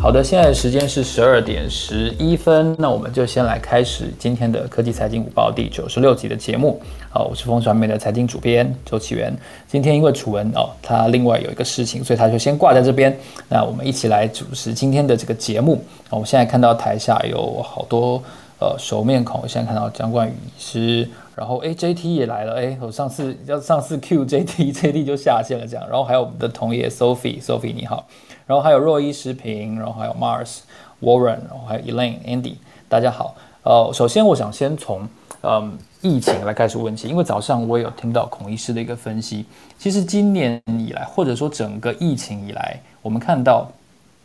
[0.00, 6.80] 好的，现在时间是十二点十一分，那我们就先来开始今天的科技财经午报第九十六集的节目。
[7.10, 9.30] 好，我是风传媒的财经主编周启源。
[9.68, 13.14] 今天因为楚文哦，他另外有一个事情，所以他就先挂在这边。
[13.46, 15.84] 那我们一起来主持今天的这个节目。
[16.08, 18.22] 我们现在看到台下有好多
[18.58, 21.06] 呃熟面孔，我现在看到张冠宇是，
[21.40, 28.06] 然后哎 JT 也来了，哎我上次要上次 Q JT，JT 就下线了这样，然后还有我们的同业 Sophie，Sophie 你好。
[28.46, 30.58] 然后还有若伊食品，然后还有 Mars
[31.00, 32.56] Warren，然后还有 Elaine Andy，
[32.90, 33.34] 大家好。
[33.62, 35.08] 呃，首先我想先从
[35.40, 39.46] 嗯疫情来开始问起，因为早上我也有听到孔医师的一个分析。
[39.78, 43.66] 其实今年以来，或者说整个疫情以来，我们看到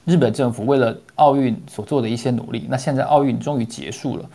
[0.04, 4.26] 日本政府为了奥运所做的一些努力，那现在奥运终于结束了，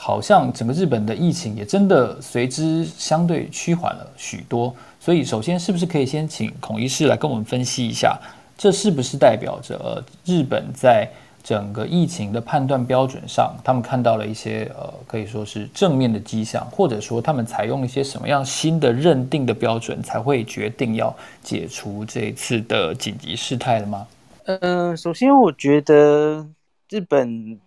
[0.00, 4.72] 好像整个日本的疫情也真的随之相对趋缓了许多。
[5.00, 8.16] 所以，首先是不是可以先请孔医师来跟我们分析一下？
[8.56, 11.08] 这是不是代表着日本在
[11.42, 24.06] 整个疫情的判断标准上，他们看到了一些呃，可以说是正面的迹象，或者说他们采用一些什么样新的认定的标准，才会决定要解除这一次的紧急事态了吗？
[24.44, 26.46] 嗯，首先我觉得
[26.90, 27.58] 日本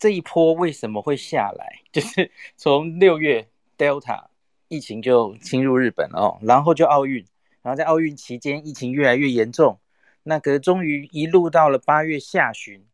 [0.00, 3.46] 这一波为什么会下来， 就是从六月
[3.78, 4.24] Delta
[4.68, 7.24] 疫情就侵入日本了哦，然后就奥运，
[7.62, 9.78] 然后在奥运期间疫情越来越严重。
[10.22, 12.84] 那个终于一路到了八月下旬，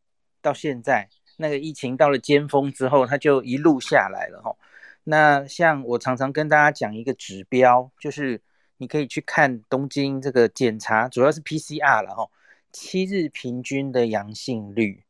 [0.42, 4.56] 到现在那个疫情到了尖峰之后，它就一路下来了哈。
[5.04, 8.40] 那像我常常跟大家讲一个指标，就是
[8.78, 12.28] 你可以去看东京这个检查，主要是 PCR 了哈，
[12.72, 15.04] 七日平均的阳性率，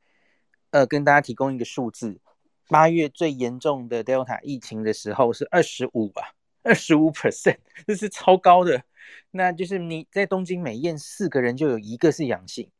[0.76, 2.20] 呃，跟大家提供一个数字，
[2.68, 7.56] 八月最严重的 Delta 疫情的时候是二十五啊，二十五 percent，
[7.88, 8.82] 这是超高的。
[9.30, 12.70] 那就是你在东京每验四个人就有一个是阳性，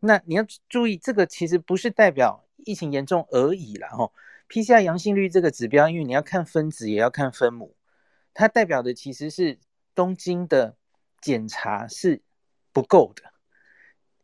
[0.00, 3.88] 那你要注意，这个其实不是代表疫情严重而已啦。
[3.88, 4.12] 哈。
[4.50, 7.74] PCR 阳性率这个指标，因为你要看分子也要看分母，
[8.34, 9.58] 它代表的其实是
[9.94, 10.76] 东京的
[11.22, 12.20] 检查是
[12.70, 13.29] 不够的，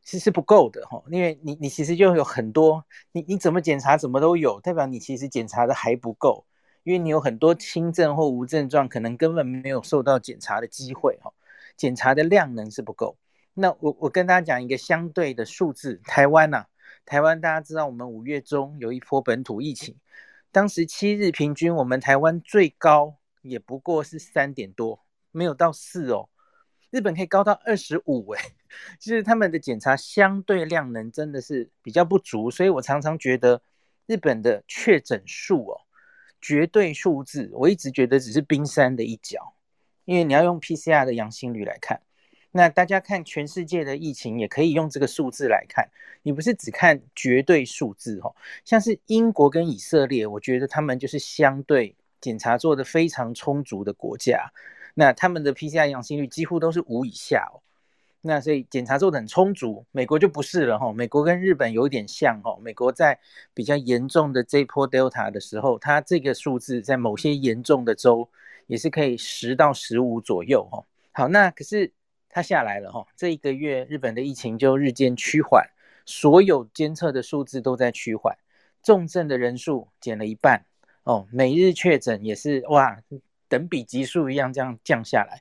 [0.06, 6.46] 其实不够的哈，因为你你其实就有很多，你你怎么检查怎么都有，代表你其实检查的还不够。
[6.84, 11.32] 因为你有很多轻症或无症状，可能根本没有受到检查的机会，哈，
[11.76, 13.18] 检查的量能是不够。
[13.54, 16.66] 那我我跟大家讲一个相对的数字，台湾呐，
[17.04, 19.96] 台湾大家知道，我们五月中有一波本土疫情，
[20.52, 26.28] 当时七日平均，我们台湾最高也不过是三点多，没有到四哦。
[26.90, 28.40] 日本可以高到二十五，哎，
[28.98, 33.62] 其实他们的检查相对量能真的是比较不足，所以我常常觉得
[34.06, 35.80] 日本的确诊数哦。
[36.38, 39.54] 绝对数字，我一直觉得只是冰山的一角，
[40.04, 42.00] 因为你要用 PCR 的阳性率来看。
[42.52, 45.90] 那大家看全世界的疫情，也可以用这个数字来看。
[46.22, 54.52] 你不是只看绝对数字哦，像是英国跟以色列，我觉得他们就是相对检查做的非常充足的国家，
[54.94, 57.58] 那他们的 PCR 阳性率几乎都是五以下哦。
[58.26, 60.92] 那所以检查做的很充足，美国就不是了哈。
[60.92, 62.58] 美国跟日本有点像哈。
[62.60, 63.18] 美国在
[63.54, 68.28] 比较严重的这波 Delta 的时候，它这个数字在某些严重的州
[68.66, 70.84] 也是可以十到十五左右哈。
[71.12, 71.92] 好，那可是
[72.28, 73.06] 它下来了哈。
[73.16, 75.64] 这一个月日本的疫情就日渐趋缓，
[76.04, 78.36] 所有监测的数字都在趋缓，
[78.82, 80.66] 重症的人数减了一半
[81.04, 82.98] 哦，每日确诊也是哇，
[83.48, 85.40] 等比级数一样这样降下来。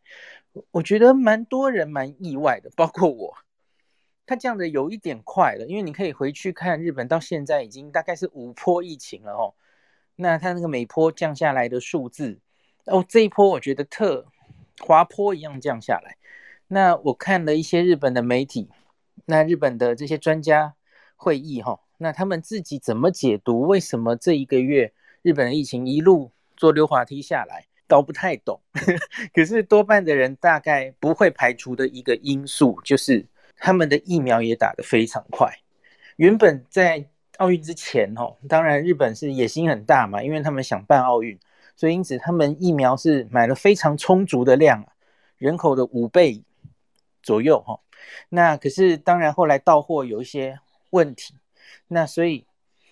[0.72, 3.36] 我觉得蛮多人蛮意外的，包括我。
[4.28, 9.54] 他降的有一点快了，因为你可以回去看日本到现在已经大概是五波疫情了哦。
[10.16, 12.40] 那他那个每波降下来的数字，
[12.86, 14.26] 哦，这一波我觉得特
[14.80, 16.18] 滑坡一样降下来。
[16.68, 18.70] 那我看了一些日本的媒体，
[19.26, 20.74] 那日本的这些专家
[21.16, 23.62] 会议哈，那他们自己怎么解读？
[23.62, 27.68] 为什么这一个月日本的疫情一路做溜滑梯下来？
[27.88, 28.60] 搞不太懂，
[29.34, 33.24] 可是多半的人大概不会排除的一个因素，就是
[33.58, 35.60] 他们的疫苗也打得非常快。
[36.16, 37.06] 原本在
[37.38, 41.38] 奥运之前，哦，当然日本是野心很大嘛，因为他们想办奥运，
[41.76, 44.84] 所以因此他们疫苗是买了非常充足的量，
[45.38, 46.42] 人口的五倍
[47.22, 47.80] 左右，哈。
[48.30, 50.58] 那可是当然后来到货有一些
[50.90, 51.36] 问题，
[51.90, 52.48] 那所以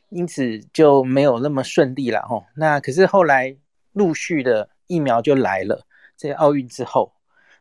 [0.10, 2.46] 因此就没有那么顺利了，哈。
[2.56, 3.58] 那可是后来
[3.94, 4.70] 陆续的。
[4.88, 5.86] 疫苗就来了，
[6.16, 7.12] 在奥运之后，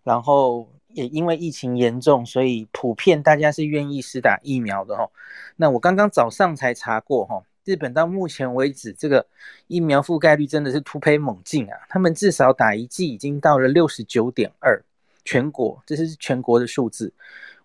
[0.03, 5.09] 然后也因为疫情严重，所以普遍大家是愿意施打疫苗的哈。
[5.57, 9.27] 那我刚刚早上才查过哈，日本到目前为止这个
[9.69, 11.77] 疫苗覆盖率真的是突飞猛进啊！
[11.89, 14.83] 他们至少打一剂已经到了六十九点二，
[15.25, 17.13] 全国这是全国的数字，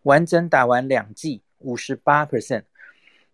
[0.03, 2.63] 完整打完两剂五十八 percent。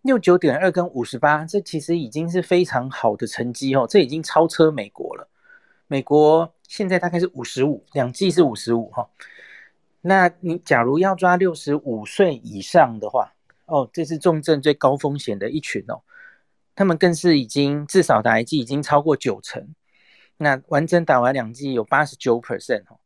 [0.01, 5.29] 六九点二跟五十八，这其实已经是非常好的成绩哦，这已经超车美国了。
[5.87, 9.09] 美国现在大概是五十五，两剂是五十五哈。
[10.01, 13.33] 那你假如要抓六十五岁以上的话，
[13.65, 16.01] 哦，这是重症最高风险的一群哦，
[16.75, 19.73] 他们更是已经至少打一剂已经超过九成，
[20.37, 22.99] 那完整打完两剂有八十九 percent 哦，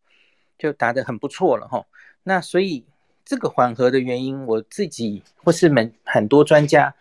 [0.58, 1.86] 就打得很不错了哈。
[2.24, 2.86] 那所以。
[3.30, 6.96] 这个缓和的原因，我自己或是们很多专家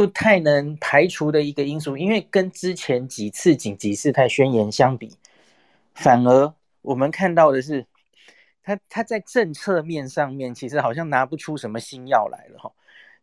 [0.00, 5.14] 不太能排除的一个因素，因为跟之前几次紧急事态宣言相比，
[5.92, 7.84] 反而我们看到的是，
[8.62, 12.72] 他他在政策面上面其实好像拿不出什么新药来了哈，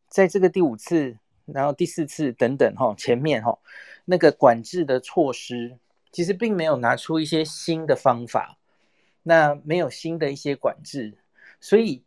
[0.08, 3.58] 在这个第五次，然后第四次等等哈，前面哈
[4.06, 5.76] 那个管制的措施，
[6.12, 8.56] 其实并没有拿出一些新的方法，
[9.24, 11.18] 那没有新的一些管制，
[11.60, 12.04] 所以。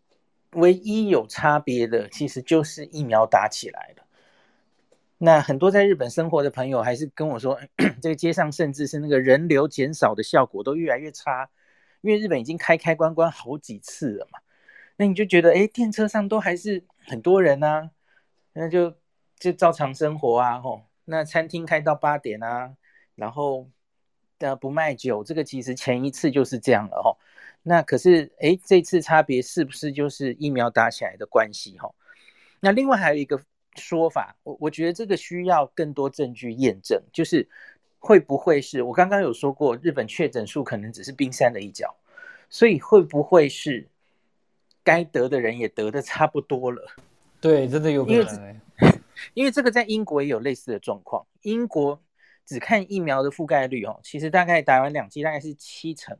[0.54, 4.02] 唯一有差别的，其实就是疫苗打起来了。
[5.22, 7.60] 那很多在日本生活的朋友还是跟我说，
[8.00, 11.50] 这个街上甚至是那个人流减少的效果都越来越差，
[12.00, 14.38] 因为日本已经开开关关好几次了嘛。
[14.96, 17.90] 那你就觉得，哎，电车上都还是很多人啊，
[18.54, 18.94] 那就
[19.38, 20.84] 就照常生活啊，吼。
[21.04, 22.74] 那餐厅开到八点啊，
[23.14, 23.68] 然后
[24.38, 27.18] 呃不卖酒，这个其实前一次就是这样了，吼。
[27.62, 31.78] 那可是，哎，这次差别是不是就是疫苗打起来的关系？
[31.78, 31.92] 哈，
[32.60, 33.38] 那另外还有一个
[33.76, 37.48] 说法，我我觉得这个需要更多证据验证，就是
[37.98, 41.94] 会不会是我刚刚有说过，日本确诊数可能只是冰山的一角，
[42.48, 43.88] 所以会不会是
[44.82, 46.86] 该得的人也得的差不多了？
[47.40, 48.60] 对，真的有可能。
[49.34, 52.02] 因为这个在英国也有类似的状况，英国
[52.46, 56.16] 只看疫苗的覆盖率哦，其实大概打完两剂大概是七成。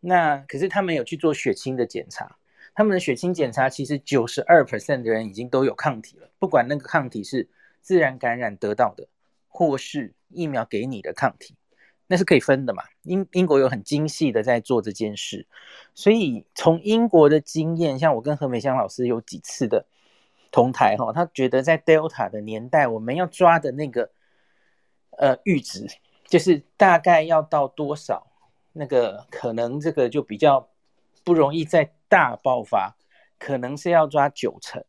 [0.00, 2.36] 那可是他们有去做血清的检查，
[2.80, 7.46] 他们的血清检查其实九十二 percent 的人已经都有抗体了，不管那个抗体是
[7.82, 9.06] 自然感染得到的，
[9.48, 11.54] 或是疫苗给你的抗体，
[12.06, 12.82] 那是可以分的嘛。
[13.02, 15.46] 英英国有很精细的在做这件事，
[15.94, 19.84] 所以从英国的经验，像我跟何美香老师有几次的
[20.50, 24.10] 同台哈，他觉得在 Delta 的年代，我们要抓的那个
[25.18, 25.86] 呃阈值，
[26.28, 28.26] 就是大概要到多少。
[28.72, 30.70] 那个可能这个就比较
[31.22, 32.96] 不容易再大爆发，
[33.38, 34.84] 可能是要抓九成。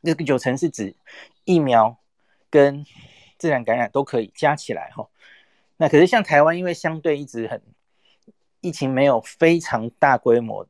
[0.00, 0.94] 那个九成是指
[1.44, 1.98] 疫苗
[2.48, 2.86] 跟
[3.36, 5.08] 自然感染都可以加起来哈。
[5.76, 7.60] 那可是像台湾，因为相对一直很
[8.60, 10.66] 疫情没有非常大规模，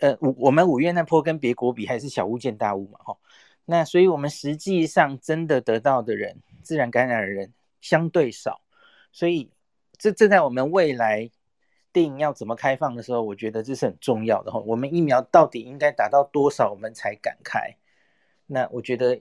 [0.00, 3.18] 呃，五我们五月那波跟别国比还是小巫见大巫嘛哈。
[3.66, 7.52] 那所以我们实际上真的得到的人，自然感染的人
[7.82, 8.62] 相对少，
[9.12, 9.50] 所以
[9.98, 11.30] 这这在我们未来。
[11.92, 14.60] 定要怎么开放的时候，我觉得这是很重要的哈。
[14.60, 17.76] 我们疫苗到底应该打到多少，我们才敢开？
[18.46, 19.20] 那我觉得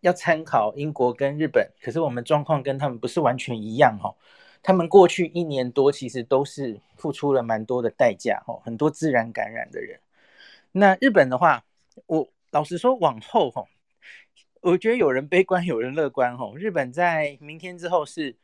[0.00, 4.14] 要参考英国跟日本，可是我们状况跟他们不是完全一样哈。
[4.62, 10.00] 他们过去一年多其实都是付出了蛮多的代价哈，很多自然感染的人。
[10.72, 11.64] 那日本的话，
[12.06, 13.64] 我老实说，往后哈，
[14.60, 16.52] 我觉得有人悲观，有人乐观哈。
[16.56, 18.36] 日本在明天之后是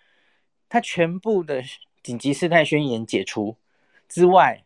[0.69, 1.62] 它全部的。
[2.02, 3.56] 紧急事态宣言解除
[4.08, 4.64] 之外，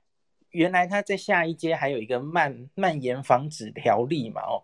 [0.51, 4.41] 原来他在下一阶还有一个蔓蔓延防止条例嘛？
[4.43, 4.63] 哦，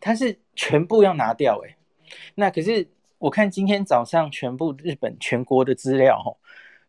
[0.00, 1.76] 他是全部要拿掉哎。
[2.34, 6.36] 那可是我看今天早上全部日本全国的资料哦，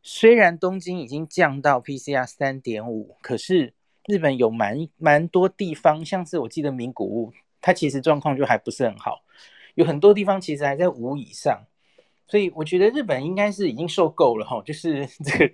[0.01, 3.74] 虽然东京已经降到 PCR 三点五，可是
[4.08, 9.24] 日本有蛮蛮多地方，像是我记得名古屋，它其实状况就还不是很好，
[9.75, 11.65] 有很多地方其实还在五以上。
[12.27, 15.53] 所以我觉得日本应该是已经受够了哈，就是这个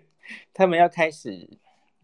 [0.53, 1.49] 他们要开始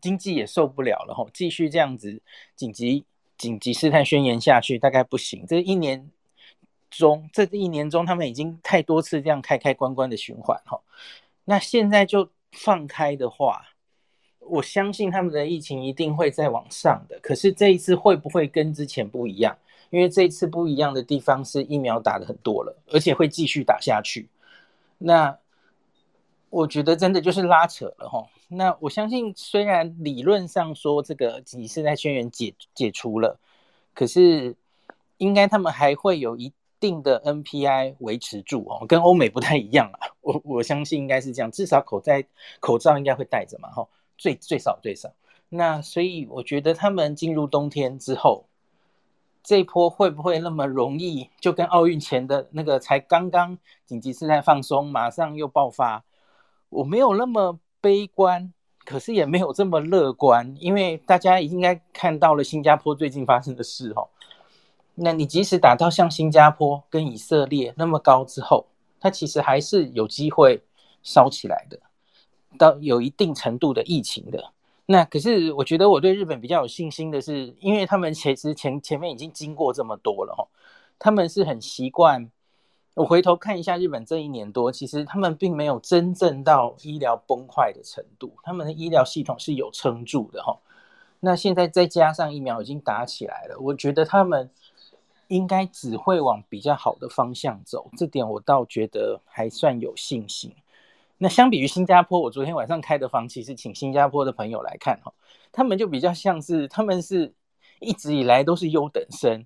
[0.02, 2.22] 经济也受不了了哈，继续这样子
[2.56, 3.06] 紧急
[3.38, 5.46] 紧急事态宣言下去大概不行。
[5.48, 6.10] 这一年
[6.90, 10.82] 中，这一年中他们已经太多次这样开开关关的循环哈，
[11.46, 13.68] 那现在就放开的话，
[14.40, 17.20] 我相信他们的疫情一定会再往上的。
[17.22, 19.58] 可是这一次会不会跟之前不一样？
[19.92, 24.28] 因为这一次不一样的地方是疫苗打的很多了，而且会继续打下去。
[24.98, 25.38] 那
[26.50, 28.28] 我觉得真的就是拉扯了哈。
[28.48, 33.40] 那我相信，虽然理论上说这个紧急事态宣言解解除了，
[33.94, 34.56] 可是
[35.18, 40.08] 应该他们还会有一定的 NPI 维持住哦，跟欧美不太一样啊。
[40.22, 42.26] 我我相信应该是这样，至少口在
[42.60, 43.88] 口罩应该会戴着嘛哈，
[44.18, 45.12] 最最少最少。
[45.50, 48.46] 那所以我觉得他们进入冬天之后。
[49.46, 51.30] 这一波会不会那么容易？
[51.40, 56.04] 就跟奥运前的那个才刚刚紧急事态放松，马上又爆发？
[56.70, 58.52] 我没有那么悲观，
[58.84, 64.10] 可是也没有这么乐观，因为大家应该看到了新加坡最近发生的事哦。
[64.96, 68.66] 那你即使打到像新加坡跟以色列那么高之后，
[69.00, 70.64] 它其实还是有机会
[71.04, 71.80] 烧起来的，
[72.58, 74.55] 到有一定程度的疫情的。
[74.88, 80.48] 那可是我觉得我对日本比较有信心的是，因为他们其实前前面已经经过这么多了哈，
[81.00, 82.30] 他们是很习惯。
[82.94, 90.58] 我回头看一下日本这一年多，其实他们并没有真正到医疗崩坏的程度，他们的医疗系统是有撑住的哈。
[91.20, 94.50] 那现在再加上疫苗已经打起来了，我觉得他们
[95.28, 100.54] 应该只会往比较好的方向走，这点我倒觉得还算有信心。
[101.18, 105.14] 那相比于新加坡，我昨天晚上开的房其实请新加坡的朋友来看哈，
[105.52, 107.34] 他们就比较像是他们是
[107.80, 109.46] 一直以来都是优等生。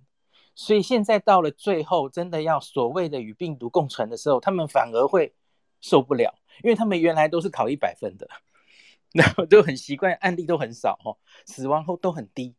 [0.56, 5.34] 所以现在到了最后，真的要所谓的与病毒共存的时候，他们反而会
[5.80, 6.34] 受不了，
[6.64, 8.28] 因为他们原来都是考一百分的，
[9.14, 12.56] 然后都很习惯，案例都很少哦，死亡后都很低。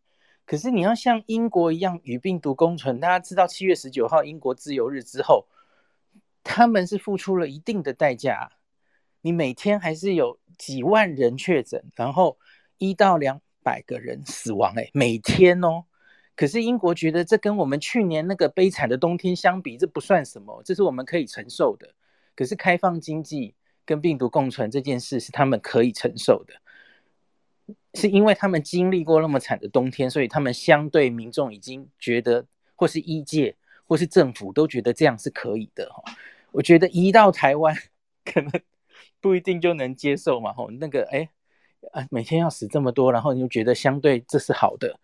[0.47, 5.47] 可是你要像英国一样与病毒共存，大家知道七月十九号英国自由日之后，
[6.43, 8.50] 他们是付出了一定的代价，
[9.22, 12.38] 你每天还是有几万人确诊，然后
[12.78, 15.84] 一到两百个人死亡，哎，每天哦。
[16.36, 21.94] 可是英国觉得这跟我们去年那个悲惨的冬天相比，这不算什么，这是我们可以承受的。
[22.34, 26.54] 可是开放经济跟病毒共存这件事是他们可以承受的，
[27.92, 33.54] 是因为他们经历过那么惨的冬天，所以他们相对民众已经觉得，或是医界
[33.86, 36.02] 或是政府都觉得这样是可以的哈。
[36.52, 37.76] 我觉得一到台湾
[38.24, 38.50] 可能
[39.20, 41.28] 不一定就能接受嘛吼，那个哎
[41.92, 44.98] 啊每天要死这么多，然后你就觉得相对这是好的。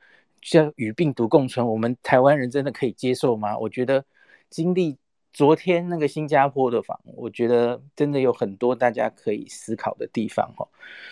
[0.53, 3.59] 要与病毒共存，我们台湾人真的可以接受吗？
[3.59, 4.05] 我觉得
[4.49, 4.97] 经历
[5.33, 10.65] 昨天那个新加坡的访，我觉得真的有很多大家可以思考的地方哈。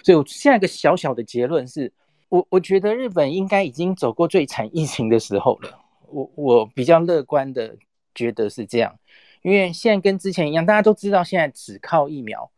[0.04, 1.92] 所以，我现在一个小小的结论是，
[2.28, 5.80] 我我觉得日本应该已经走过最惨疫情的时候了。
[6.06, 7.76] 我我比较乐观的
[8.14, 8.96] 觉得是这样，
[9.42, 12.48] 因为现在跟之前一样，大家都知道现在只靠疫苗、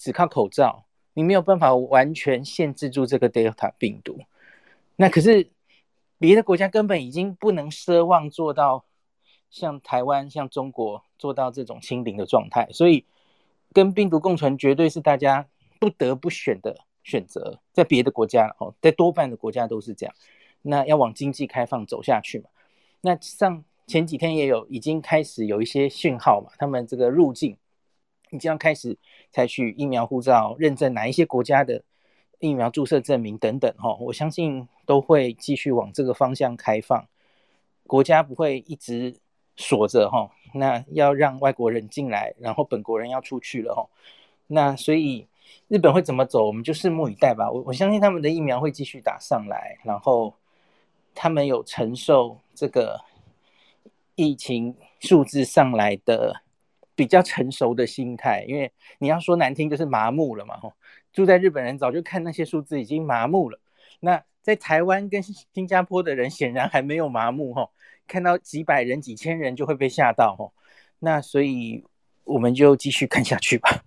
[0.00, 4.18] 只靠口罩，你没有办法完全限制住这个 Delta 病毒。
[4.96, 5.50] 那可是。
[6.22, 8.84] 别的国家根本已经不能奢望做到
[9.48, 13.06] 像台湾、像中国做到这种清零的状态，所以
[13.72, 17.58] 跟病毒共存绝对是大家不得不选的选择。
[17.72, 20.14] 在别的国家哦，在多半的国家都是这样。
[20.60, 22.50] 那要往经济开放走下去嘛？
[23.00, 27.56] 那上前几天也有已经开始有一些讯号嘛，他们这个入境
[28.30, 28.98] 已经要开始
[29.30, 31.82] 采取疫苗护照认证，哪一些国家的？
[32.38, 37.06] 疫苗注射证明等等，哈，我相信都会继续往这个方向开放，
[37.86, 39.14] 国家不会一直
[39.56, 43.86] 锁着，哈，那要让外国人进来，然后本国人要出去了，哈，
[44.46, 45.26] 那所以
[45.68, 47.50] 日本会怎么走，我们就拭目以待吧。
[47.50, 50.32] 我我相信他们的疫苗会继续打上来，然后
[51.14, 52.98] 他们有承受这个
[54.14, 56.40] 疫情数字上来的
[57.00, 60.74] 比较成熟的心态，因为你要说难听就是麻木了嘛，吼。
[61.14, 63.58] 住在日本人早就看那些数字已经麻木了，
[64.00, 67.70] 那在台湾跟新加坡的人显然还没有麻木吼，
[68.06, 70.52] 看到几百人、几千人就会被吓到吼，
[70.98, 71.82] 那所以
[72.24, 73.82] 我们就继续看下去吧。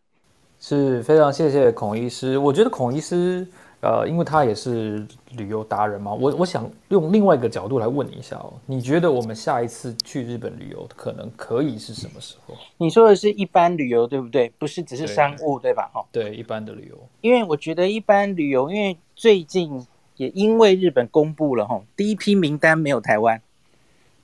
[0.59, 3.47] 是非常谢谢孔医师，我觉得孔医师。
[3.83, 12.55] 呃，因为他也是旅游达人嘛，我我想用另外一个角度来问你一下哦，你觉得我们下一次去日本旅游可能可以是什么时候？
[12.77, 14.49] 你说的是一般旅游对不对？
[14.57, 15.91] 不是只是商务对吧？
[15.93, 16.97] 哈，对，一般的旅游。
[17.19, 19.85] 因为我觉得一般旅游，因为最近
[20.15, 23.41] 也因为日本公布了哈，第一批名单没有台湾，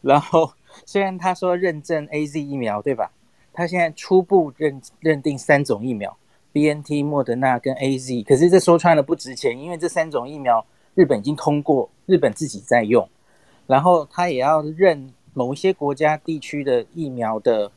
[0.02, 0.54] 然后
[0.86, 3.12] 虽然他说认证 A Z 疫苗对吧？
[3.52, 6.16] 他现在初步认认定三种疫苗。
[6.52, 10.66] B N T、莫德纳跟 A Z，可是这说穿了不值钱，因为这三种疫苗
[10.96, 13.08] 日本已经通过，日本自己在用，
[13.68, 17.72] 然后他也要认某一些国家地区的疫苗的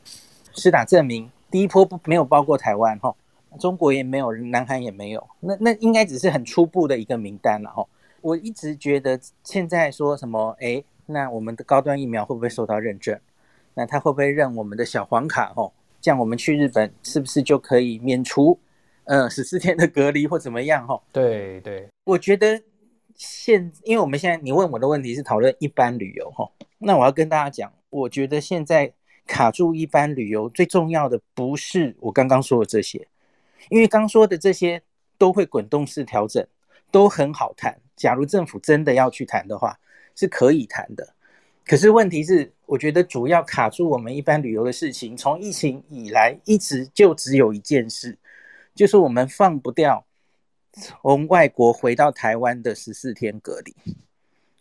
[0.54, 1.30] 施打证明。
[1.50, 3.14] 第一波不没有包括台湾哈，
[3.60, 7.86] 中国也没有，南韩也没有，那那应该只是很初步的一个名单了哈。
[8.22, 13.20] 我一直觉得现在说什么，哎，那我们的高端疫苗会不会受到认证？
[13.74, 15.52] 那他会不会认我们的小黄卡？
[15.56, 15.72] 哦？
[16.02, 18.58] 这样我们去日本是不是就可以免除，
[19.04, 20.84] 呃，十四天的隔离或怎么样？
[20.86, 22.60] 哈，对对，我觉得
[23.14, 28.92] 现，因为我们现在你问我的问题是讨论一般旅游，哈，那我要跟大家讲，我觉得现在
[29.28, 33.06] 卡住一般旅游最重要的不是我刚刚说的这些，
[33.70, 34.82] 因为刚说的这些
[35.16, 36.44] 都会滚动式调整，
[36.90, 37.78] 都很好谈。
[37.94, 39.78] 假如政府真的要去谈的话，
[40.16, 41.14] 是可以谈的。
[41.64, 48.18] 可是问题是，我觉得主要卡住我们一般旅游的事情，从疫情以来一直就只有一件事，
[48.74, 50.04] 就是我们放不掉
[50.72, 53.74] 从外国回到台湾的十四天隔离，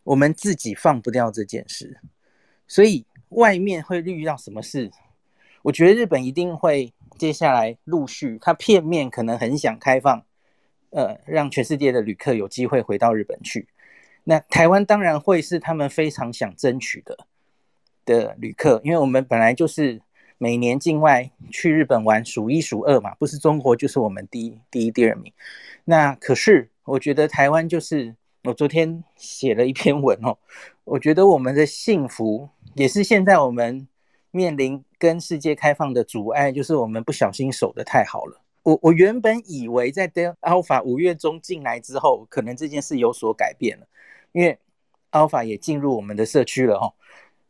[0.04, 2.00] 我们自己放不掉这件事。
[2.68, 4.92] 所以外面会遇到什么事？
[5.64, 10.24] 我觉得日本一定会接下来陆续，它片面可能很想开放，
[10.92, 13.68] 呃，让全世界的旅客有机会回到日本去。
[14.24, 17.18] 那台湾当然会是他们非常想争取的
[18.06, 20.02] 的旅客，因为我们本来就是
[20.38, 25.32] 每年境外去日本玩数一数二嘛，不是中国就是我们第一、第一、第二名。
[25.86, 28.16] 那可是我觉得台湾就是。
[28.44, 30.36] 我昨天写了一篇文哦，
[30.84, 33.88] 我觉得我们的幸福也是现在我们
[34.32, 38.42] 面临跟世界开放的阻碍，就是我们不小心守得太好了。
[38.64, 43.86] 我我原本以为在 Delta Alpha 五月中进来之后，可能这件事有所改变了，
[44.32, 44.58] 因为
[45.12, 46.94] Alpha 也进入我们的社区了哈。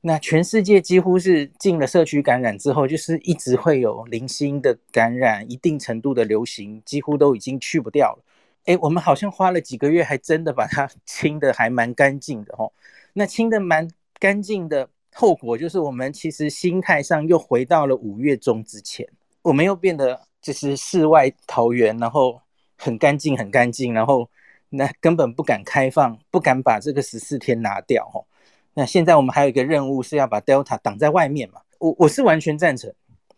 [0.02, 8.24] 那全世界几乎是进了社区感染之后，就是一直会有零星的感染，一定程度的流行，几乎都已经去不掉了。
[8.66, 12.72] 哎，我们好像花了几个月，还真的把它 清的还蛮干净的哦。
[13.14, 13.88] 那清的蛮
[14.20, 19.08] 干净的后果，就是我们其实心态上又回到了五月中之前，
[19.44, 22.42] 我们又变得就是世外桃源，然后
[22.76, 24.28] 很干净很干净，然后
[24.72, 28.25] 那根本不敢开放，不敢把这个十四天拿掉哦。
[28.74, 31.62] 那现在我们还有一个任务是要把 Delta 挡在外面嘛？
[31.78, 32.92] 我我是完全赞成。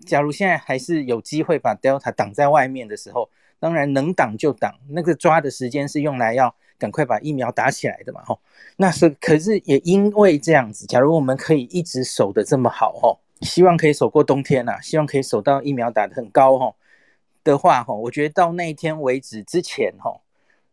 [0.05, 3.29] 假如现在还是有机会把 Delta 挡在外面的时候。
[3.59, 8.37] 当然能挡就挡，那个抓的时间是用来要赶快把疫苗打起来的嘛，吼。
[8.75, 16.75] 那是可是也因为这样子，假如我们可以一直守的这么好，吼，希望可以守过冬天呐，希望可以守到疫苗打得很高，吼
[17.41, 20.19] 的话，吼，我觉得到那一天为止之前，吼，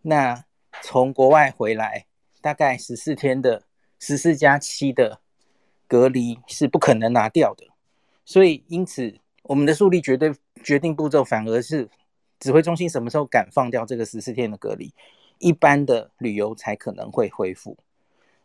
[0.02, 0.44] 那
[0.82, 2.06] 从国外回来
[2.40, 3.62] 大概十四天的
[3.98, 5.20] 十四加七的
[5.86, 7.66] 隔离是不可能拿掉的，
[8.24, 11.88] 所以因此我们的速力绝对决定步骤反而是。
[12.42, 14.94] 指挥中心什么时候敢放掉这个十四天的隔离？
[15.40, 17.76] 一般的旅游才可能会恢复。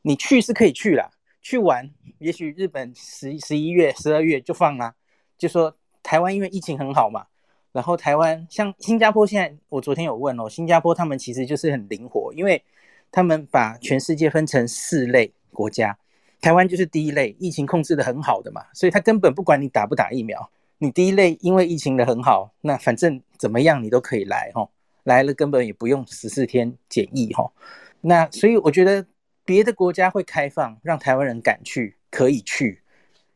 [0.02, 4.96] 你去是可以去啦，去玩，也许日本十十一月、十二月就放啦。
[5.38, 7.28] 就说台湾因为疫情很好嘛，
[7.76, 12.64] 然后台湾像新加坡现在，我昨天有问哦，新加坡他们其实就是很灵活，因为
[13.12, 15.98] 他们把全世界分成四类国家，
[16.40, 20.50] 台湾就是第一类，疫情控制的很好的嘛，所以他根本不管你打不打疫苗。
[20.78, 24.70] 你第一类因为疫情的很好，那反正怎么样你都可以来哈，
[25.04, 27.52] 来了根本也不用十四天检疫哈，
[28.00, 29.06] 那所以我觉得
[29.44, 32.82] 别的国家会开放，让台湾人敢去可以去。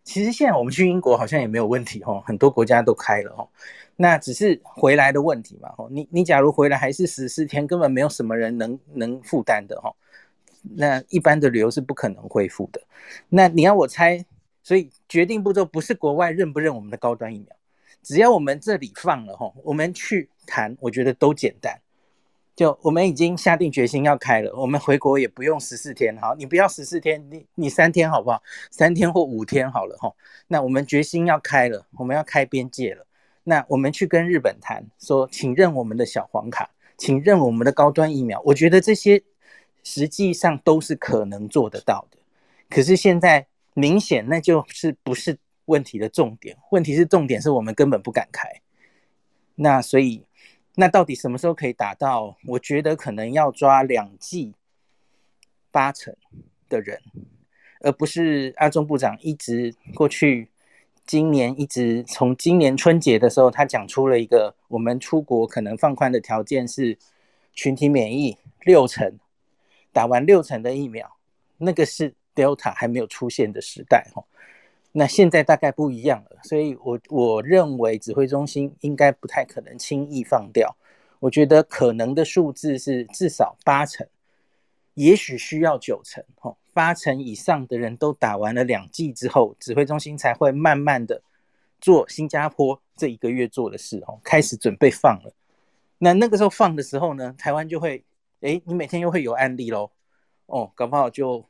[0.06, 3.48] 其实现在我们去英国好像也没有问题哈，很多国家都开了哈，
[4.02, 5.90] 那只是回来的问题嘛吼。
[5.90, 9.94] 你你假如回来还是十四天，根本没有什么人能能负担的哈，
[10.78, 12.82] 那一般的旅游是不可能恢复的。
[13.28, 14.24] 那你要我猜？
[14.64, 17.48] 所以决定步骤不是国外认不认我们的高端疫苗，
[18.02, 21.78] 只要我们这里放了吼，我们去谈，我觉得都简单。
[22.56, 28.42] 就我们已经下定决心要开了，我们回国也不用十四天，好，你不要十四天，你你三天好不好？
[28.70, 30.16] 三天或五天好了吼。
[30.48, 33.06] 那我们决心要开了，我们要开边界了。
[33.50, 38.42] 那我们去跟日本谈，说请认我们的小黄卡，请认我们的高端疫苗。
[38.46, 39.24] 我觉得这些
[39.84, 42.18] 实际上都是可能做得到的。
[42.70, 43.48] 可是现在。
[43.76, 48.50] 明显那就是不是问题的重点，问题是重点是我们根本不敢开。
[49.56, 50.26] 那所以，
[50.76, 52.36] 那到底什么时候可以达到？
[52.46, 54.54] 我觉得可能要抓两季
[55.72, 56.14] 八成
[56.68, 57.00] 的人，
[57.80, 60.50] 而不是阿中部长一直过去
[61.10, 66.96] 今年一直从今年春节的时候，他讲出了一个我们出国可能放宽的条件是
[67.56, 69.18] 群体免疫六成，
[69.92, 71.12] 打完六成的疫苗，
[71.58, 72.14] 那个是。
[72.36, 74.24] Delta 还没有出现的时代，哈，
[74.94, 80.74] 那现在大概不一样了，所以我我认为指挥中心应该不太可能轻易放掉。
[81.20, 84.08] 我觉得可能的数字是至少八成，
[84.94, 91.22] 也许需要九成，哈，八成以上的人都打完了两剂之后，指挥中心才会慢慢的
[91.80, 95.34] 做新加坡这一个月做的事，哦，开始准备放了。
[95.98, 98.04] 那那个时候放的时候呢，台湾就会，
[98.42, 99.92] 哎，你每天又会有案例喽，
[100.46, 101.46] 哦，搞不好就。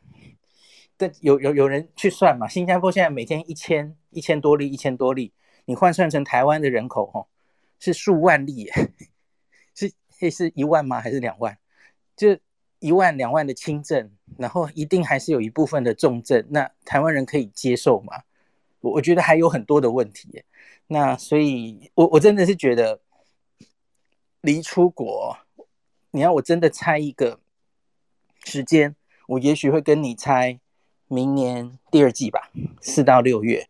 [1.02, 2.45] 但有有有人去算嘛？
[2.45, 5.32] 新加坡现在每天一千一千多例，一千多例，
[5.63, 7.25] 你换算成台湾的人口，哦，
[7.80, 8.69] 是数万例，
[9.73, 10.99] 是是是一万吗？
[10.99, 11.58] 还是两万？
[12.17, 12.38] 就
[12.80, 18.24] 一万两万的轻症，然后一定还是有一部分的重症，那台湾人可以接受吗？
[18.82, 20.44] 我我觉得还有很多的问题，
[20.88, 23.00] 那所以，我我真的是觉得，
[24.42, 25.38] 离出国，
[26.12, 27.39] 你要我真的猜一个
[28.44, 28.96] 时间，
[29.28, 30.60] 我也许会跟你猜。
[31.12, 33.68] 明年第二季吧，四到六月，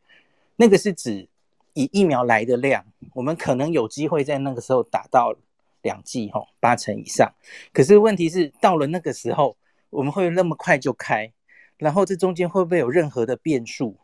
[0.58, 1.30] 那个是指
[1.72, 5.34] 以疫苗来的量，我们可能有机会在那个时候打到
[5.82, 7.32] 两季吼，八成以上。
[7.74, 9.56] 可是问题是，到了那个时候，
[9.90, 11.32] 我们会那么快就开，
[11.78, 13.98] 然后这中间会不会有任何的变数？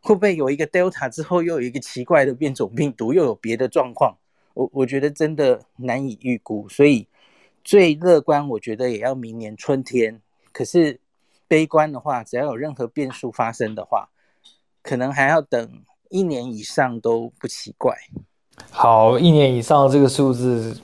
[0.00, 4.16] 会不会有一个 Delta 之后又有一个奇怪的变种病毒，又有别的状况？
[4.54, 7.06] 我我觉得真的难以预估，所以
[7.62, 10.20] 最乐观，我觉得也要明年春天。
[10.50, 10.98] 可是
[11.46, 14.08] 悲观的话，只要有任何变数发生的话，
[14.82, 17.96] 可能还要等一年以上都不奇怪。
[18.70, 20.76] 好，一年以上这个数字。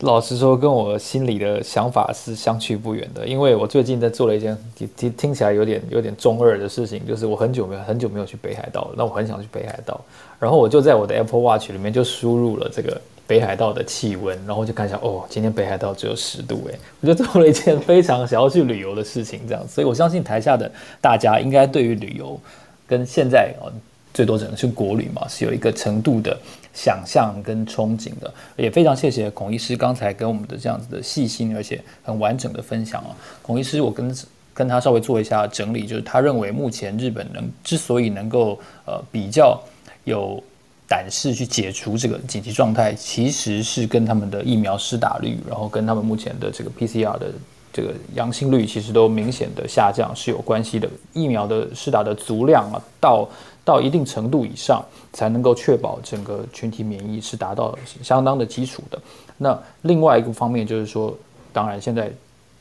[0.00, 3.26] 老实说，跟我心里的想法是相去不远的。
[3.26, 4.56] 因为我最近在做了一件
[4.96, 8.94] 听听起来有点有点中二的事情，就是我很久没有很久没有去北海道了。
[8.96, 10.00] 那我很想去北海道，
[10.38, 19.66] 然后我就在我的 Apple Watch 里面就输入了这个北海道的气温，然后就看一下，哦，今天北海道只有十度，诶，我就做了一件非常想要去旅游的事情，这样。
[19.66, 22.40] 所以我相信台下的大家应该对于旅游
[22.86, 23.72] 跟现在哦。
[24.14, 26.38] 最多只能是国旅嘛，是有一个程度的
[26.72, 33.16] 想象跟憧憬的，也非常谢谢孔医师刚才跟我们的这样子的细心而且很完整的分享啊。
[33.42, 34.16] 孔医师，我跟
[34.54, 39.60] 跟他稍微做一下整理，就是他认为目前日本能之所以能够呃比较
[40.04, 40.42] 有
[40.88, 47.32] 胆识去解除这个紧急状态，其实是跟他们的疫苗施打率，然后跟他们目前的这个 PCR 的
[47.72, 50.86] 这个阳性率其实都明显的下降是有关系的。
[51.14, 53.26] 疫苗的施打的足量啊，到
[53.64, 59.00] 到一定程度以上，才能够确保整个群体免疫是达到相当的基础的。
[59.38, 61.16] 那另外一个方面就是说，
[61.52, 62.10] 当然现在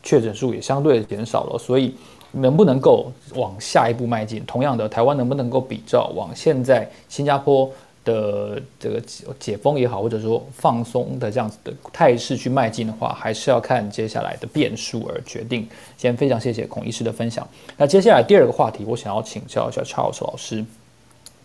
[0.03, 1.95] 确诊数也相对减少了，所以
[2.31, 4.43] 能不能够往下一步迈进？
[4.45, 7.69] 同样的，台湾能不能够比照往现在新加坡
[8.03, 9.01] 的这个
[9.39, 15.67] 解封也好，或者说放松的这样子的态势去迈进的话，还是要看接下来的变数而决定。
[15.97, 17.47] 先非常谢谢孔医师的分享。
[17.77, 20.65] 那接下来第二个话题，我想要请教一下蔡老师老师。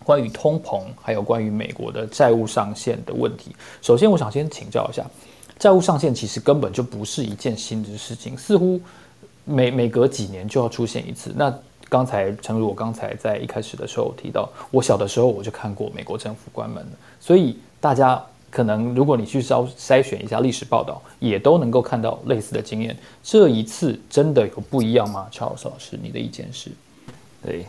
[0.07, 3.51] 关于通膨，还有关于美国的债务上限的问题。
[3.83, 5.05] 首先，我想先请教一下，
[5.59, 8.81] 债务上限其实根本就不是一件新的事情，似乎
[9.45, 11.33] 每每隔几年就要出现一次。
[11.35, 11.53] 那
[11.89, 16.87] 刚才，诚如我刚才在一开始的时候提到，我小的时候我就看过美国政府关门
[17.19, 22.97] 所以大家可能如果你去稍筛选一下历史报道，也都能够看到类似的经验。
[23.25, 26.71] 这一次真的有不一样吗？Charles 老师，你的意见是？
[27.45, 27.67] 对。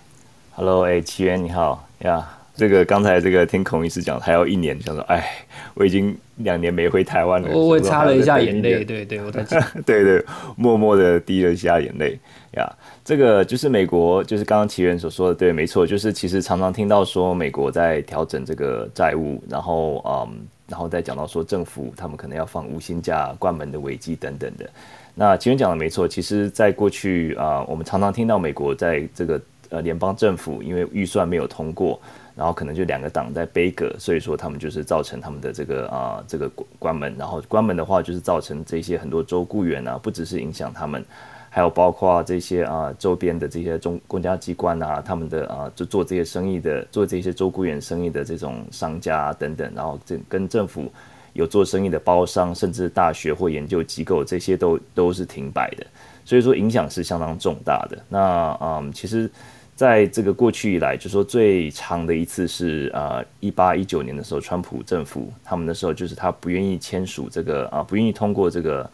[0.59, 2.27] Hello，哎，奇源你好呀。
[2.55, 5.23] 这个刚才这个听孔医师讲，还要一年，想说，哎，
[5.75, 7.49] 我已经两年没回台湾了。
[7.53, 9.43] 我我 擦了一下眼泪，对对，我在
[9.85, 12.17] 对对，默默的滴了一下眼泪
[12.53, 12.67] 呀。
[13.05, 24.67] 这个就是美国，就是刚刚奇源所说的，对，没错，就是其实常常听到说美国在调整这个债务，然后嗯，然后再讲到说政府他们可能要放无薪假、关门的危机等等的。
[25.13, 29.39] 那奇源讲的没错，其实在过去啊，我们常常听到美国在这个。
[29.69, 31.99] 呃，联邦政府因为预算没有通过，
[32.35, 36.49] 然后可能就两个党在背阁，所以说他们就是造成他们的这个啊这个
[36.79, 41.03] 关门，然后关门的话就是造成这些很多州雇员啊，不只是影响他们，
[41.49, 50.91] 还有包括这些啊周边的这些中公家机关啊，他们的啊就做这些生意的，做这些州雇员生意的这种商家等等，然后这跟政府
[51.33, 55.85] 有做生意的包商，甚至大学或研究机构，这些都都是停摆的，
[56.23, 57.97] 所以说影响是相当重大的。
[58.07, 59.29] 那嗯，其实。
[59.77, 68.89] 在这个过去以来，就说最长的一次是啊，一八一九年的时候，川普政府他们的时候就是他不愿意签署这个啊，不愿意通过这个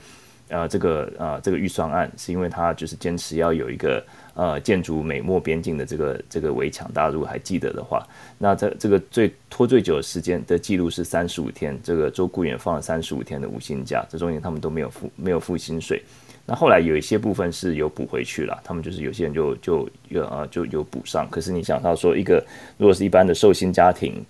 [0.49, 6.91] 呃这个呃这个预算案，是因为他就是坚持要有一个呃建筑美墨边境的这个这个围墙。
[6.93, 8.05] 大家如果还记得的话，
[8.37, 16.03] 那这这个最拖最久的时间的记录是三十五天，这个周雇员放了三十五天的无薪假，这中间他们都没有付没有付薪水。
[16.45, 21.25] 那后来有一些部分是有补回去了，他们就是有些人就就有啊就有补上。
[21.29, 22.43] 可是你想到说，一个
[22.77, 24.21] 如果是一般的寿星家庭，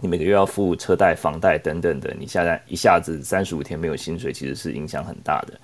[0.00, 5.54] 你每个月要付车贷、房贷等等的，你现在一下子三十五天没有薪水，其实是影响很大的。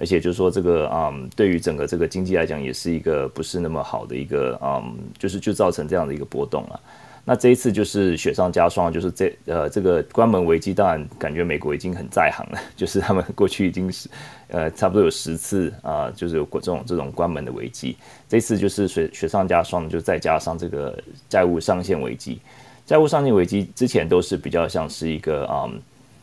[0.00, 6.80] 而且就是说这个嗯，对于整个这个经济来讲，也是一个不是那么好的一个嗯，就是就造成这样的一个波动了。
[7.28, 14.08] 那这一次就是雪上加霜，就是这呃这个关门危机，当然感觉美国已经很在行了， 就是他们过去已经是
[14.48, 22.40] 呃差不多有十次啊，就是有过这种这种关门的危机，这次就是雪雪上加霜，就再加上这个债务上限危机，
[22.86, 25.68] 债务上限危机之前都是比较像是一个啊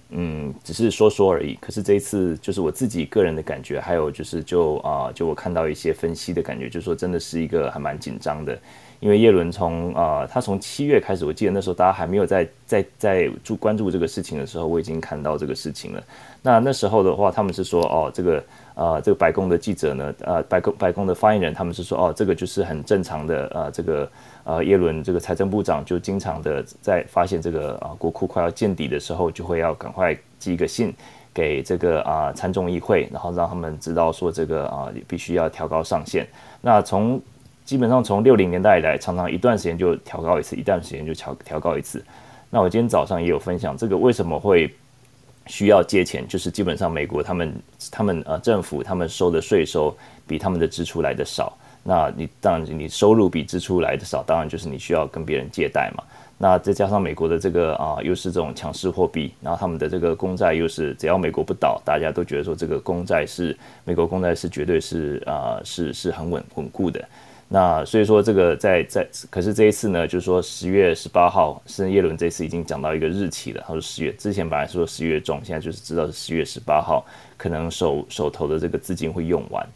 [0.09, 8.57] 嗯只是说说而已，可是这一次就是我自己个人的感觉，还有就是就啊就我看到一些分析的感觉，就说真的是一个还蛮紧张的。
[9.05, 16.03] 因为耶伦从啊，他从七月开始，我记得那时候大家还没有在在在注关注这个事情的时候，我已经看到这个事情了。
[16.41, 24.09] 那那时候的话，他们是说哦，这个呃，这个白宫的记者呢，呃，白宫白宫的发言人，他们是说哦，这个就是很正常的呃，这个
[24.43, 30.91] 呃，耶伦这个财政部长就经常的在发现这个啊国库快要见底的时候，就会要赶快寄一个信
[31.31, 36.27] 给这个啊参众议会，然后让他们知道说这个啊必须要调高上限。
[36.59, 37.21] 那从
[37.65, 42.01] 基本上从六零年代以来，常常一段时间就调高一次，一段时间就调调高一次。
[42.51, 44.71] 那我今天早上也有分享这个为什么会
[45.47, 47.53] 需要借钱，就是基本上美国他们
[47.91, 49.95] 他们呃政府他们收的税收
[50.27, 51.57] 比他们的支出来的少。
[51.81, 56.03] 那你当然你收入比支出来的少，当然就是你需要跟别人借贷嘛。
[56.37, 67.03] 那再加上美国的这个啊，又是这种强势货币，然后他们的这个公债又是只要美国不倒，大家都觉得说这个公债是美国公债是绝对是啊是是很稳稳固的。
[67.47, 73.63] 那所以说这个在在可是这一次呢，就是说十月十八号，是耶伦这次已经讲到一个日期了。
[73.67, 77.05] 他说十月之前本来说十月中，现在就是知道是十月十八号，
[77.37, 79.67] 可能手手头的这个资金会用完。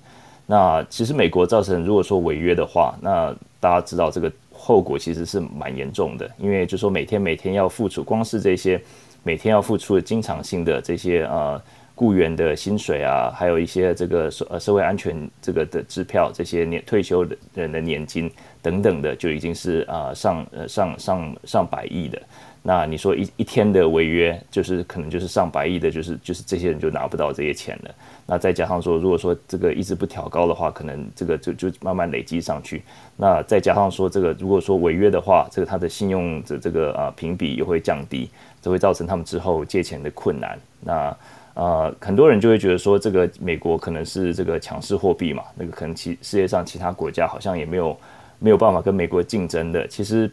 [0.46, 4.32] 那其实美国造成如果说违约的话，那大家知道这个。
[4.62, 8.80] 后果其实是蛮严重的，因为就说每天每天要付出，光是这些
[9.24, 11.60] 每天要付出的经常性的这些呃
[12.00, 18.32] 雇员的薪水啊，还有一些这个社呃社会安全这个的支票，这些年退休人的年金
[18.62, 22.18] 等等的，就已经是啊上呃上上上百亿的。
[22.62, 27.92] 那你说一一天的违约，就是可能就是上百亿的，就是就是这些人就拿不到这些钱了。
[28.26, 32.82] 那再加上说，如果说这个一直不调高的话，可能这个就就慢慢累积上去。
[33.18, 38.30] 那再加上说，这个如果说违约的话，这个他的信用的这个啊评比也会降低，
[38.62, 40.60] 这会造成他们之后借钱的困难。
[40.82, 41.16] 那
[41.60, 47.98] 呃，很多人就会觉得说，这个美国可能是这个强势货币嘛，那个可能其世界上其他国家好像也没有
[48.40, 49.88] 没有办法跟美国竞争的。
[49.88, 50.32] 其实。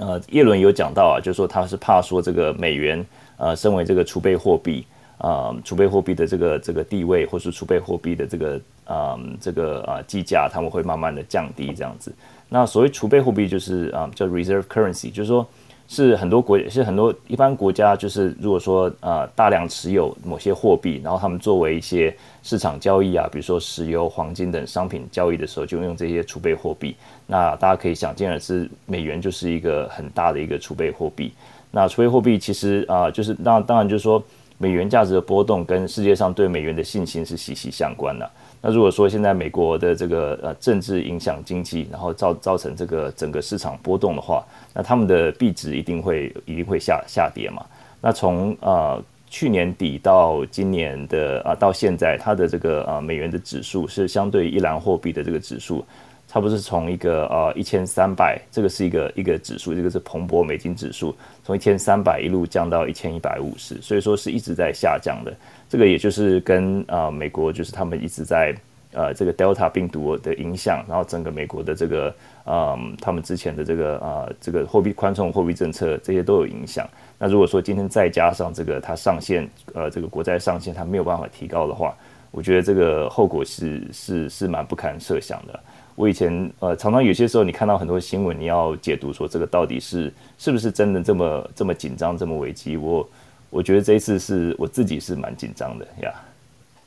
[0.00, 3.04] 呃，叶伦有讲到啊，就是说他是怕说这个美元，
[3.36, 4.86] 呃，身为这个储备货币，
[5.16, 12.14] 啊，储备货币的这个这个地位，或是储备货币的这个啊这个啊计价，他们会慢慢的降低这样子。
[12.48, 15.44] 那所谓储备货币就是啊叫 reserve currency，就是说。
[15.88, 26.94] 是很多国，是很多一般国家，就是如果说呃大量持有某些货币，然后他们作为一些市场交易啊，比如说石油、黄金等商品交易的时候，就用这些储备货币。
[27.26, 31.32] 那大家可以想见的是，美元就是一个很大的一个储备货币。
[31.70, 34.22] 那储备货币其实啊，就是那当然就是说，
[34.58, 38.30] 美元价值的波动跟世界上对美元的信心是息息相关的。
[38.60, 44.44] 那如果说现在美国的这个呃政治影响经济，然后造造成这个整个市场波动的话，
[44.74, 47.64] 那他们的币值一定会一定会下下跌嘛？
[48.00, 55.84] 那从呃去年底到今年的啊到现在，它的这个呃美元的指数是相对一篮货币的这个指数。
[56.30, 61.16] 差不多是从一个呃一千三百，这个是一个一个指数，这个是彭博美金指数，
[61.48, 65.34] 从一千三百一路降到一千一百五十，所以说是一直在下降的。
[65.66, 68.54] 这个也就是跟呃美国就是他们一直在
[68.92, 76.86] 呃这个 Delta 病毒的影响，然后整个美国的这个呃他们之前的这个呃这个货币宽松货币政策这些都有影响。
[77.18, 81.96] 那如果说今天再加上这个它上限呃这个国债上限它没有办法提高的话，
[82.30, 85.58] 我觉得这个后果是是是蛮不堪设想的。
[85.98, 92.76] 我以前呃常常有些时候你看到很多新闻，你要解读说这个到底是是不是真的这么这么紧张这么危机？
[92.76, 93.08] 我
[93.50, 96.14] 我觉得这一次是我自己是蛮紧张的呀。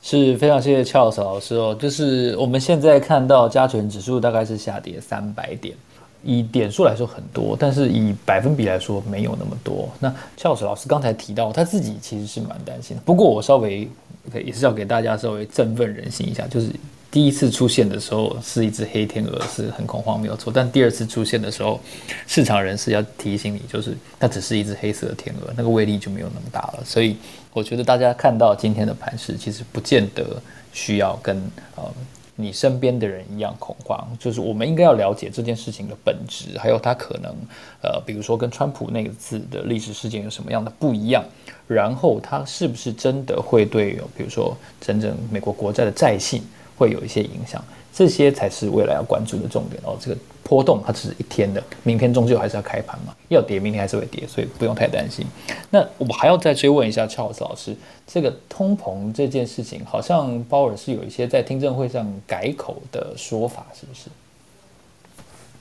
[0.01, 5.75] 是非常谢谢俏老师哦，就是我们现在看到加权指数大概是下跌三百点，
[6.23, 9.89] 以点数来说很多，但是以百分比来说没有那么多。
[9.99, 13.85] 那俏老师刚才提到他自己其实是蛮担心的，不过我稍微
[14.33, 16.69] 也是要给大家稍微振奋人心一下，就是。
[17.11, 20.51] 第一次出现的时候是一只黑天鹅，是很恐慌，没有错。
[20.55, 21.77] 但第二次出现的时候，
[22.25, 26.83] 市场人士要提醒你，就是它只是一只黑色的天鹅，那个威力就没有那么大了。
[26.85, 27.17] 所以
[27.51, 31.35] 我觉得大家看到今天的盘势，其实不见得需要跟
[31.75, 31.83] 呃
[32.37, 34.07] 你身边的人一样恐慌。
[34.17, 37.35] 就是我们应该要了解这件事情的本质，还有它可能
[37.83, 41.25] 呃，比如说跟川普那个字的历史事件有什么样的不一样，
[41.67, 46.41] 然后它是不是真的会对，比如说真正美国国债的债性。
[46.81, 47.63] 会有一些影响，
[47.93, 49.95] 这些才是未来要关注的重点哦。
[49.99, 55.23] 这个波动它只是一天的，明天终究还是要开盘嘛，要跌明天还是会跌，所以不用太担心。
[55.69, 57.75] 那我还要再追问一下乔尔斯老师，
[58.07, 64.09] 这个通膨这件事情，好像鲍尔是有一些在听证会上改口的说法，是不是？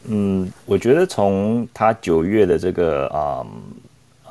[0.04, 3.46] 嗯，我觉得从他九月的这个啊。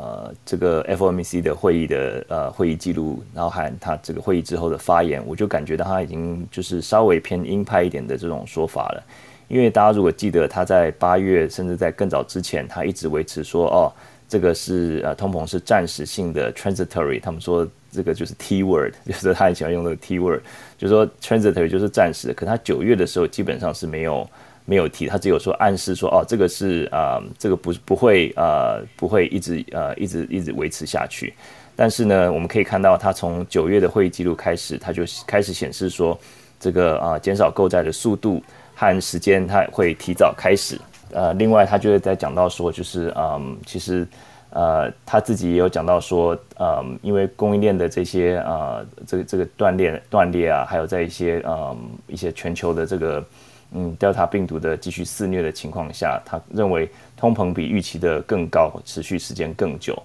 [0.02, 9.04] 呃，这个 FOMC 的会议的呃会议记录，然后还他这个会议之后的发言，我就感觉到他已经就是稍微偏鹰派一点的这种说法了。
[9.50, 13.92] 因为大家如果记得他在八月，甚至在更早之前，他一直维持说，哦，
[14.26, 20.40] 这个是呃通膨是暂时性的 transitory，他们说这个就是 T word，就是他很喜欢用那个 T word，
[20.78, 22.34] 就是说 transitory 就是暂时的。
[22.34, 24.26] 可他九月的时候基本上是没有。
[24.70, 31.34] 没有提，他只有说暗示说，哦，这个是啊，这个不不会呃不会一直呃一直一直维持下去。
[31.76, 36.16] 但是呢，我们可以看到，他从九月的会议记录开始，他就开始显示说，
[36.60, 38.44] 这个啊减少购债的速度，
[38.76, 40.78] 和时间他会提早开始。
[41.12, 44.08] 呃，另外他就是在讲到说，就是嗯，其实
[44.52, 51.76] 呃他自己也有讲到说，嗯，因为供应链的这些呃这个这个断裂断裂啊，还有在一些嗯
[52.08, 53.26] 一些全球的这个
[53.72, 60.02] 嗯 Delta 病毒的继续肆虐的情况下，他认为通膨比预期的更高，持续时间更久。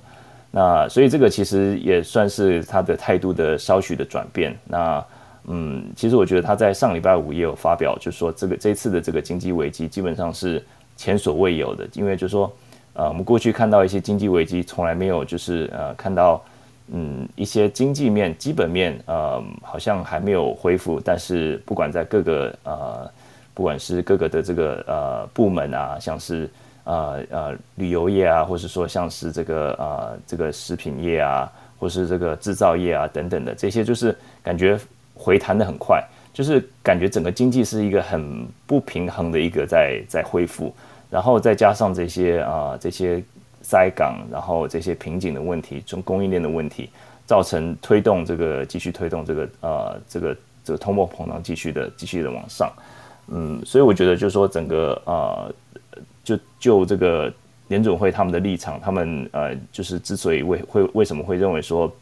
[0.50, 4.56] 那所以这个其实也算是他的态度的稍许的转变。
[4.64, 5.04] 那
[5.46, 10.64] 嗯，其实我觉得他在上礼拜五也有发表，就是说这个这次的这个经济危机基本上是
[10.96, 12.50] 前所未有的，因为就是说
[12.94, 16.42] 呃，我们过去看到一些经济危机，从来没有就是呃看到
[16.92, 23.10] 嗯一些经济面基本面呃好像还没有恢复，但是不管在各个呃
[23.54, 26.50] 不管是各个的这个呃部门啊，像是。
[26.86, 34.78] 呃呃，旅游业啊，或是说像是这个呃这个食品业啊，或是这个制造业啊等等的这些，就是感觉
[35.14, 40.74] 回弹的很快，就是感觉整个经济是一个很不平衡的一个在在恢复，
[41.08, 43.24] 然后再加上这些啊这些
[43.62, 46.90] 塞港，然后这些瓶颈的问题，从供应链的问题，
[47.24, 52.70] 造成推动这个继续推动这个呃这个这个通货膨胀继续的继续的往上，
[53.28, 55.54] 嗯，所以我觉得就是说整个呃。
[56.24, 57.30] 就就这个
[57.68, 61.94] 联准会他们的立场，他们呃，就是之所以为会为什么会认为说，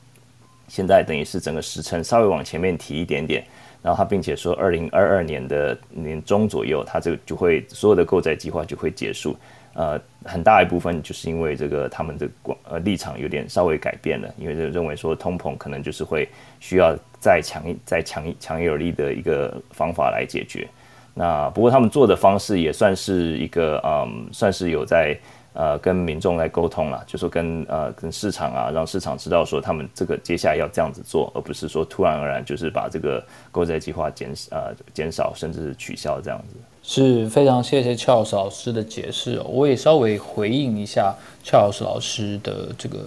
[0.68, 3.44] 现在等于是整个时程稍微往前面提一点点，
[3.82, 9.36] 然后他并且说二零二二年的年中左右，他这个就会所有的购债计划就会结束，
[9.74, 16.28] 呃，很大一部分就是因为这个他们的广呃立场有点稍微改变了，因为就认为说通膨可能就是会
[16.60, 20.68] 需要再强再强强有力的一个方法来解决。
[21.14, 25.16] 那不过他们做的方式也算是一个，嗯，算是有在
[25.52, 36.56] 呃跟民众来沟通了，就说跟呃跟市场啊，让市场知道说他们这个接下来要这样子做，而不是说突然而然就是把这个购债计划减呃减少甚至是取消这样子。
[36.82, 42.98] 是非常谢谢俏老师老师的解释，我也稍微回应一下 Charles 老师的这个。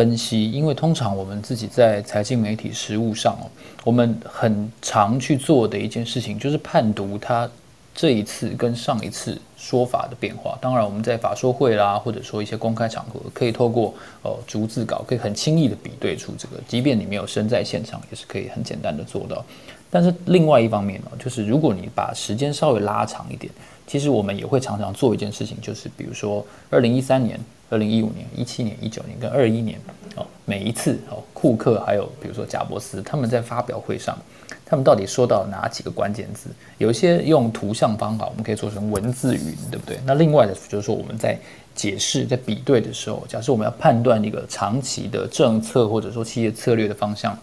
[0.00, 3.44] 分析，因为通常我们自己在财经媒体实务上哦，
[3.84, 7.46] 我们很常去做的一件事情就是判读它
[7.94, 10.56] 这一次跟上一次说法的变化。
[10.58, 19.44] 当然，我们在法说会啦，或者说一些公开场合，可以透过呃逐字稿，可以很轻易的比对出这个，即便你没有身在现场，也是可以很简单的做到。
[19.90, 23.52] 但是另外一方面呢，就是如果你把时间稍微拉长一点，
[23.90, 27.40] 其实我们也会常常做一件事情，就是比如说二零一三年。
[27.72, 29.78] 二零一五年、一七年、一九年跟二一年，
[30.16, 34.18] 哦，每一次哦，库克还有比如说贾伯斯，他们在发表会上，
[34.66, 36.50] 他们到底说到哪几个关键字？
[36.78, 40.00] 有一些用图像方法，我们可以做成文字云，对不对？
[40.04, 41.38] 那另外的就是说，我们在
[41.72, 47.38] 解释、在比对的时候，假设我们要判断一个长期的政策或者说企业策略的方向，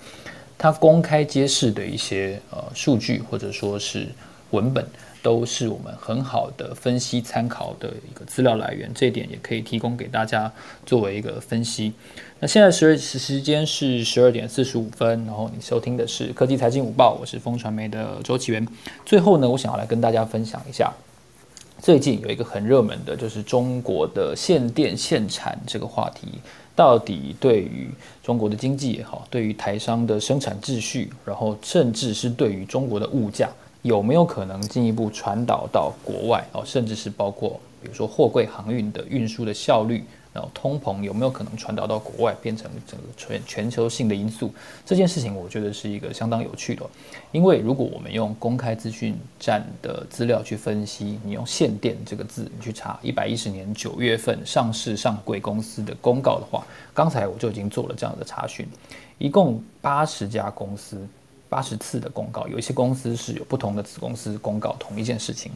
[0.57, 4.09] 它公开揭示的一些呃数据或者说是
[4.51, 4.85] 文本。
[5.27, 10.49] 都是我们很好的分析参考的一个资料来源，这一点也可以提供给大家
[10.85, 11.91] 作为一个分析。
[12.39, 18.65] 那现在时时间是十二点四十五分，然后你收听的是科技财经午报，我是风传媒的周启源。
[19.05, 20.93] 最后呢，我想要来跟大家分享一下，
[21.81, 26.39] 最近有一个很热门的，就是中国的限电限产这个话题，
[26.73, 27.89] 到底对于
[28.23, 33.49] 中国的经济也好，对于台商的生产秩序，然后甚至是对于中国的物价。
[33.83, 36.63] 有没有可能进一步传导到国外哦？
[36.65, 44.51] 甚至是包括比如说货柜航运的运输的效率，然后通膨有没有可能传导到国外，变成整个全全球性的因素？
[44.85, 46.83] 这件事情我觉得是一个相当有趣的，
[47.31, 58.67] 因为如果我们用公开资讯站的资料去分析，你用限电这个字，你去查一百一十年九月份上市上柜公司的公告的话，刚才我就已经做了这样的查询，
[59.17, 61.07] 一共八十家公司。
[61.49, 65.51] 八十次的公告，有一些公司是有不同的子公司公告同一件事情，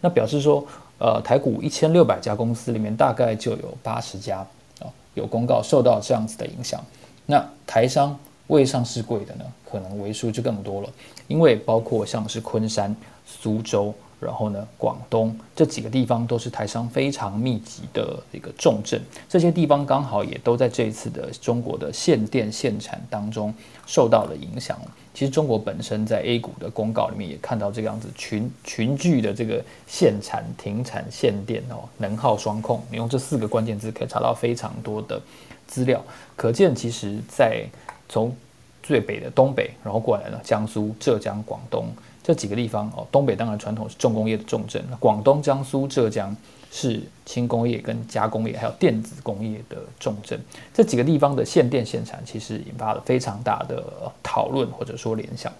[0.00, 0.66] 那表示说，
[0.98, 4.38] 呃，台股一千六百家公司里面大概就有八十家
[4.80, 6.84] 啊有公告受到这样子的影响。
[7.26, 8.18] 那台商
[8.48, 10.88] 未上市柜的呢，可能为数就更多了，
[11.28, 12.94] 因为包括像是昆山、
[13.26, 13.94] 苏州。
[14.20, 23.52] 然后呢，广东这几个地方都是台商非常密集的一个重镇，这些地方刚好也都在这一次的中国的限电限产当中
[23.86, 24.80] 受到了影响。
[25.12, 35.20] 其实中国本身在 A 股的公告里面也看到这个样子群群聚的这个限产、停产、限电哦，能耗双控，你用这四个关键字可以查到非常多的
[35.66, 36.02] 资料，
[36.34, 37.64] 可见其实在
[38.08, 38.34] 从
[38.82, 41.86] 最北的东北，然后过来呢，江苏、浙江、广东。
[42.24, 46.34] 这几个地方哦，东北当然传统是重工业的重镇，广东、江苏、浙江
[46.72, 50.40] 是轻工业跟加工业还有电子工业的重镇。
[50.72, 53.84] 这几个地方的限电限产，其实引发了非常大的
[54.22, 55.52] 讨论或者说联想。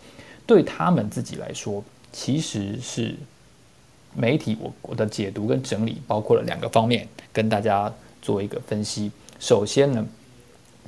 [0.47, 3.15] 对他们自己来说，其实是
[4.15, 7.93] 媒体我我的解读跟整理包括了两个方面，跟大家
[8.23, 9.13] 做一个分析。
[9.39, 10.07] 首先呢，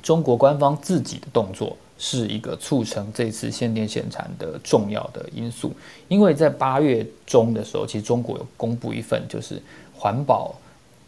[0.01, 5.73] 中国官方自己的动作是一个促成这次限电限产的重要的因素，
[6.07, 9.61] 因为在八月中的时候，其实中国有公布一份就是
[9.95, 10.53] 环保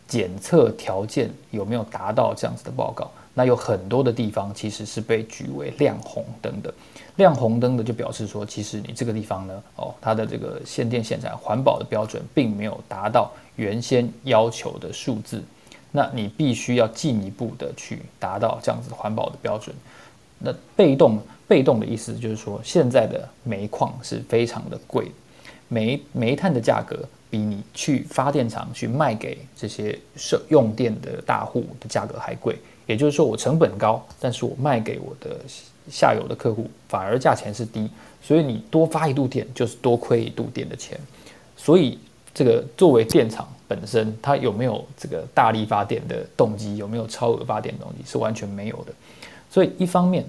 [0.07, 3.09] 检测条件有没有达到这样子的报告。
[3.35, 6.73] 那有很多的地方其实是被举为亮红灯的，
[7.15, 15.41] 亮红灯的就表示说，其实你这个地方呢，哦，它的这个限电限产环保的标准并没有达到原先要求的数字，
[15.91, 19.73] 那你必须要进一步的去达到这样子环保的标准。
[20.39, 25.11] 那被动被动的意思就是说，现在的煤矿是非常的贵，
[25.67, 26.97] 煤煤炭的价格
[27.29, 32.55] 比你去发电厂去卖给这些设用电的大户的价格还贵。
[32.87, 35.39] 也就是说，我成本高，但是我卖给我的
[35.91, 37.87] 下游的客户反而价钱是低，
[38.19, 40.99] 所以你多发一度电就是多亏一度电的钱。
[41.55, 41.99] 所以
[42.33, 48.93] 这个作为电厂本身，它有没有这个大力发电的动机，有没有超额发电动机，是完全没有的。
[49.49, 50.25] 所以一方面，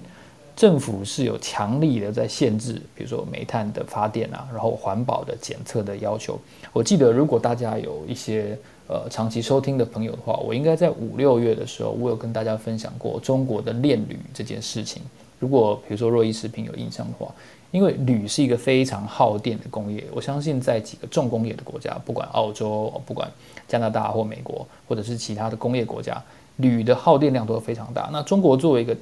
[0.55, 6.39] 政府是有强力的在限制，比如说煤炭的发电啊，然后环保的检测的要求。
[6.73, 8.57] 我记得如果大家有一些。
[8.87, 15.01] 呃，长期收听的朋友的话，我应该在五六月的时候，我有跟大家分享过中国的炼铝这件事情。
[15.39, 17.33] 如果比如说若依食品有印象的话，
[17.71, 23.31] 因为铝是一个非常耗电的工业，我相信在几个重工业的国家，不管澳洲、不管
[23.65, 26.21] 加拿大或美国，或者是其他的工业国家，
[26.57, 28.09] 铝的耗电量都非常大。
[28.11, 28.93] 那中国作为一个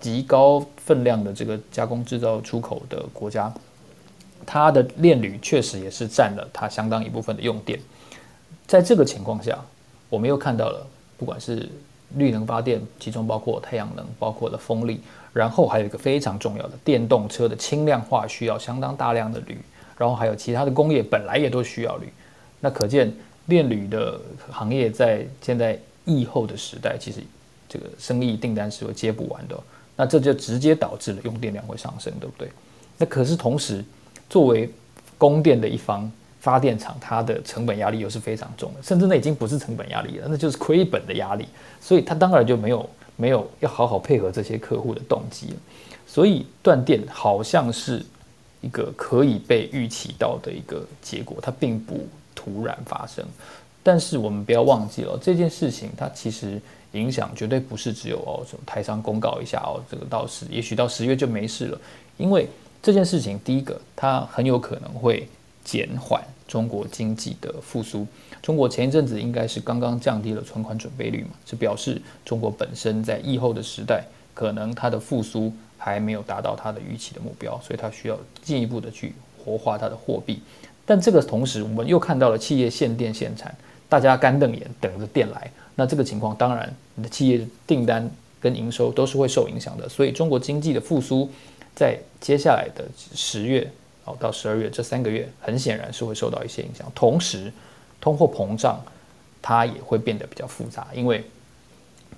[0.00, 3.52] 极高分量的这个加工制造出口的国家，
[4.46, 7.78] 它的炼铝确实也是占了它相当一部分的用电。
[8.66, 9.58] 在这个情况下，
[10.08, 10.86] 我们又看到了，
[11.16, 11.68] 不管是
[12.16, 15.00] 绿能发电，其中包括太阳能，包括了风力，
[15.32, 19.58] 然后还有一个非常重要的电动车的轻量化需要相当大量的铝，
[19.96, 22.08] 然后还有其他的工业本来也都需要铝，
[22.60, 23.12] 那可见
[23.46, 24.20] 炼铝的
[24.50, 27.20] 行业在现在疫后的时代，其实
[27.68, 29.58] 这个生意订单是会接不完的，
[29.98, 32.48] 那这就直接导致了用电量会上升，对不对？
[32.96, 33.84] 那可是同时，
[34.30, 34.72] 作为
[35.18, 36.10] 供电的一方。
[36.40, 41.44] 发电厂它的成本压力又是非常重的，甚至那已经不是成本压力了，那就是亏本的压力。
[41.80, 45.56] 所以它当然就没有没有要好好配合这些客户的动机了。
[46.06, 48.06] 所以断电好像是
[48.60, 53.22] 一个可以被预期到的一个结果，它并不突然发生。
[53.82, 56.58] 但是我们不要忘记了这件事情，它其实
[56.92, 61.80] 影响绝对不是只有哦，什么台商公告一下哦，这个到十也许到十月就没事了。
[62.16, 62.48] 因为
[62.82, 65.28] 这件事情，第一个它很有可能会。
[65.64, 68.06] 减缓中国经济的复苏。
[68.40, 80.40] 中国前一阵子应该是刚刚降低了存款准备率嘛，是表示中国本身在疫后的时代，可能它的复苏还没有达到它的预期的目标，所以它需要进一步的去活化它的货币。
[80.86, 83.54] 但这个同时，我们又看到了企业限电限产，
[83.90, 85.50] 大家干瞪眼等着电来。
[85.80, 88.10] 那这个情况，当然你的企业订单
[88.40, 89.88] 跟营收都是会受影响的。
[89.88, 91.30] 所以中国经济的复苏，
[91.72, 93.70] 在接下来的十月
[94.04, 94.16] 哦。
[94.18, 96.90] 到十二月这三个月，很显然是会受到一些影响。
[96.96, 97.52] 同时，
[98.00, 98.80] 通货膨胀
[99.40, 101.24] 它也会变得比较复杂，因为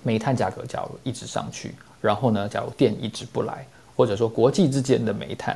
[0.01, 3.63] 煤炭价格假如一直上去，然后呢，假如电一直不来，
[3.95, 5.55] 或者说国际之间的煤炭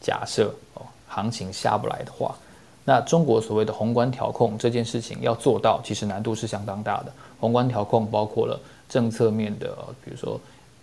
[0.00, 2.36] 假设哦行情下不来的话，
[2.84, 7.12] 那中国所谓的宏观调控这件事情要做到，其实难度是相当大的。
[7.40, 10.40] 宏观调控包括了政策面的，比如说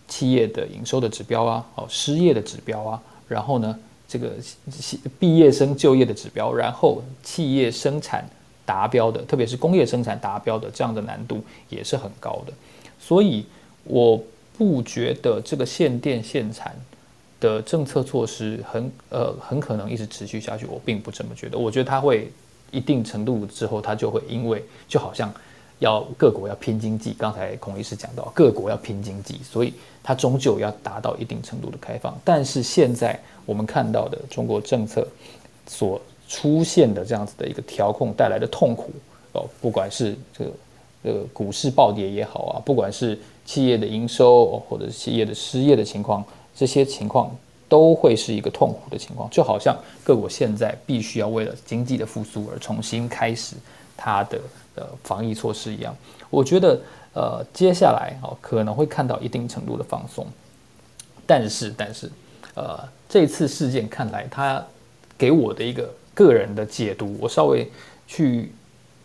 [0.07, 3.77] 企业的营收的指标啊，哦失业的指标啊，然后呢？
[4.13, 4.29] 这个
[5.17, 8.29] 毕业生就业的指标，然后企业生产
[8.65, 12.51] 达标的，特别是工业生产达标的这样的难度也是很高的，
[12.99, 13.45] 所以
[13.85, 14.21] 我
[14.57, 16.75] 不觉得这个限电限产
[17.41, 22.31] 的政策措施很呃很可能一直持续下去，我并不这么觉得，我觉得它会
[22.71, 25.29] 一定程度之后，它就会因为就好像。
[25.79, 29.73] 要各国要拼经济，刚才孔医师讲到，各国要拼经济，所以
[30.03, 32.15] 它终究要达到一定程度的开放。
[32.23, 35.07] 但是现在我们看到的中国政策
[35.65, 38.91] 所出现的这样子的一个调控带来的痛苦
[39.31, 40.51] 哦，不管是这个
[41.01, 46.23] 呃股市暴跌也好啊，不管是企业的营收或者是企业的失业的情况，
[46.55, 47.35] 这些情况
[47.67, 49.29] 都会是一个痛苦的情况。
[49.29, 53.55] 就好像各国现在必须要为了经济的复苏而重新开始
[53.95, 54.39] 它的。
[54.73, 55.93] 的防疫措施一样，
[56.29, 56.79] 我觉得
[57.13, 60.25] 呃接下来哦可能会看到一定程度的放松，
[61.27, 62.09] 但是但是
[62.53, 62.79] 呃
[63.09, 64.65] 这次事件看来，它
[65.17, 67.69] 给我的一个个人的解读，我稍微
[68.07, 68.53] 去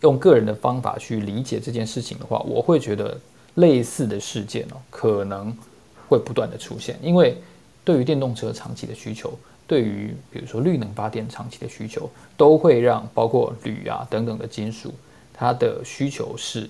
[0.02, 3.18] 用个人的方法去理解这件事情的话，我会觉得
[3.54, 5.52] 类似的事件哦可能
[6.08, 7.36] 会不断的出现，因为
[7.84, 9.32] 对于电动车长期的需求
[9.66, 14.94] 对于比如说绿能发电长期的需求，都会让包括铝啊等等的金属，
[15.34, 16.68] 它的需求是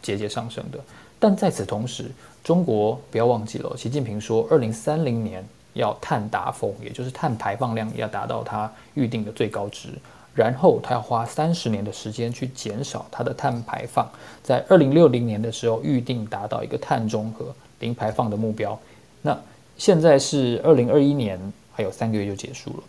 [0.00, 0.78] 节节上升的。
[1.18, 2.10] 但在此同时，
[2.42, 5.44] 中国不要忘记了，习近平说，二零三零年
[5.74, 9.88] 要碳达峰，也就是碳排放量要达到它预定的最高值，
[10.34, 14.08] 然后他要花三十年的时间去减少它的碳排放，
[14.42, 18.78] 在二零六零年的时候预定达到一个碳中和零排放的目标。
[19.22, 19.38] 那
[19.76, 21.38] 现在是二零二一年，
[21.72, 22.82] 还有三个月就结束了，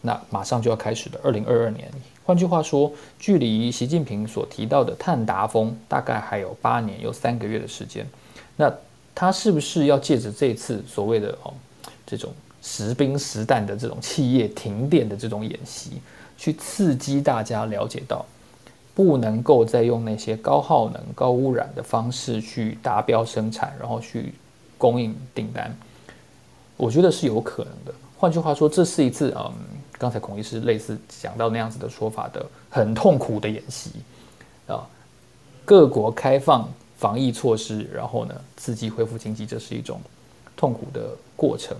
[0.00, 1.90] 那马上就要开始的二零二二年。
[2.24, 8.04] 换句话说，距离习近平所提到的碳达峰大概还有八年有三个月的时间。
[8.56, 8.72] 那
[9.14, 11.54] 他是不是要借着这次所谓的哦
[12.04, 12.32] 这种
[12.62, 16.00] 实兵实弹的这种企业停电的这种演习，
[16.36, 18.26] 去刺激大家了解到，
[18.96, 24.34] 不能够再用那些高耗能、高污染的方式去达标生产，然后去
[24.76, 25.72] 供应订单？
[26.76, 27.94] 我觉得是有可能的。
[28.18, 29.52] 换句话说，这是一次嗯。
[29.98, 33.92] 刚才孔医师类似讲到那样子的说法的很痛苦的演习
[34.66, 34.86] 啊，
[35.64, 36.68] 各国开放
[36.98, 39.98] 防疫措施，然后呢刺激恢复经济，这是一种
[40.54, 41.74] 痛苦的过程。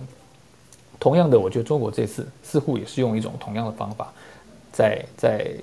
[0.99, 4.11] 同样的，我觉得中国这次似乎也是用一种同样的方法，
[4.71, 5.55] 在在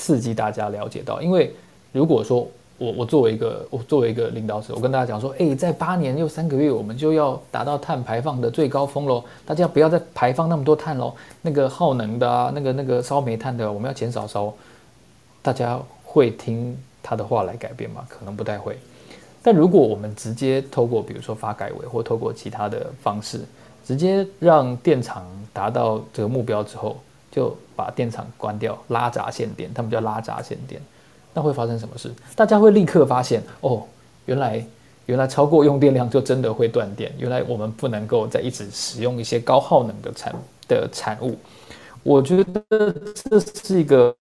[0.00, 1.54] 刺激大家了解到，因为
[1.92, 2.48] 如果说。
[2.82, 9.22] 我我作为一个我作为一个领导者，我跟大家讲说，哎，在八年又三个月，我们就要达到碳排放的最高峰喽。
[9.44, 11.14] 大家不要再排放那么多碳喽。
[11.42, 14.50] 那个耗能的啊，那个那个烧煤炭的，我们要减少烧。
[15.42, 18.02] 大家会听他的话来改变吗？
[18.08, 18.78] 可能不太会。
[19.42, 23.42] 但如果我们直接透过比如说发改委或透过其他的方式，
[23.84, 26.96] 直接让电厂达到这个目标之后，
[27.30, 30.80] 就把电厂关掉，拉闸限电，他们叫拉闸限电。
[31.32, 32.12] 那会发生什么事？
[32.34, 33.84] 大家会立刻发现哦，
[34.26, 34.66] 原来
[35.06, 37.12] 原来超过用电量就真的会断电。
[37.18, 40.34] 原来我们不能够再一直使用一些高耗能的产
[40.66, 41.38] 的产物。
[42.02, 44.12] 我觉得这是一个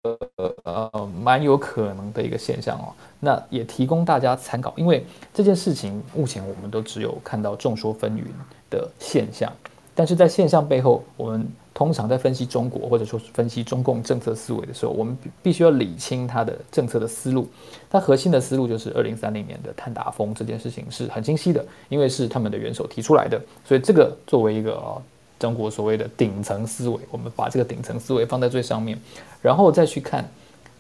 [0.64, 2.94] 呃蛮有可能的一个现象哦。
[3.20, 5.04] 那也提供大家参考，因为
[5.34, 8.24] 这件事情目前我们都只有看到众说纷纭
[8.70, 9.52] 的现象，
[9.96, 11.48] 但是在现象背后，我们。
[11.80, 17.48] 通常在分析中国或者说是分析中共政策思维的时候，我们必须要理清它的政策的思路。
[17.90, 25.02] 它核心的思路就是二零三零年的碳达峰这件事情是很清晰的，因为是他们的元首提出来的，所以这个作为一个
[25.40, 29.00] 中国所谓的顶层思维，我们把这个顶层思维放在最上面，
[29.42, 30.30] 然后再去看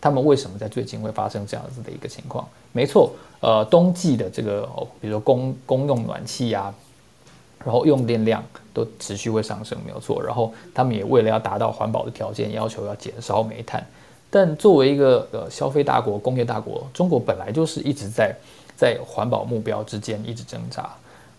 [0.01, 2.45] 他们为什么在最近会发生这样子的一个情况。
[2.73, 4.67] 没错，呃，冬季的这个，
[4.99, 6.73] 比如说公公用暖气呀。
[7.65, 8.41] 然后用电量
[8.99, 10.21] 持续会上升，没有错。
[10.21, 13.85] 然后他们也为了要达到环保的条件，要求要减少煤炭。
[14.29, 18.35] 但作为一个呃消费大国、工业大国，中国本来就是一直在
[18.75, 20.89] 在环保目标之间一直挣扎。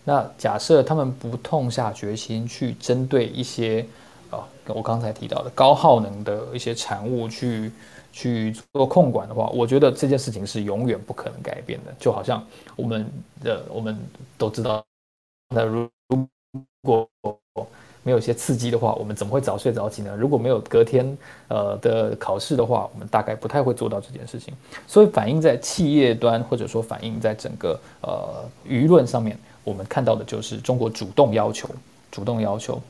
[0.03, 3.85] 那假设他们不痛下决心去针对一些
[4.29, 7.71] 啊，我刚才提到的高耗能的一些产物去
[8.11, 11.93] 去做控管的话，我觉得这件事情是永远不可能改变的。
[11.99, 13.09] 就好像我们
[13.43, 13.97] 的我们
[14.37, 14.83] 都知道，
[15.55, 15.87] 那如
[16.83, 17.07] 如果
[18.03, 20.15] 没有一些刺激的话，我们怎么会早睡早起呢？
[20.17, 21.15] 如果没有隔天
[21.47, 24.51] 呃的考试的话，我们大概不太会做到这件事情。
[24.87, 31.69] 所以反映在企业端，或者说反映在整个呃舆论上面，我们看到的就是中国主动要求，
[32.11, 32.81] 主动要求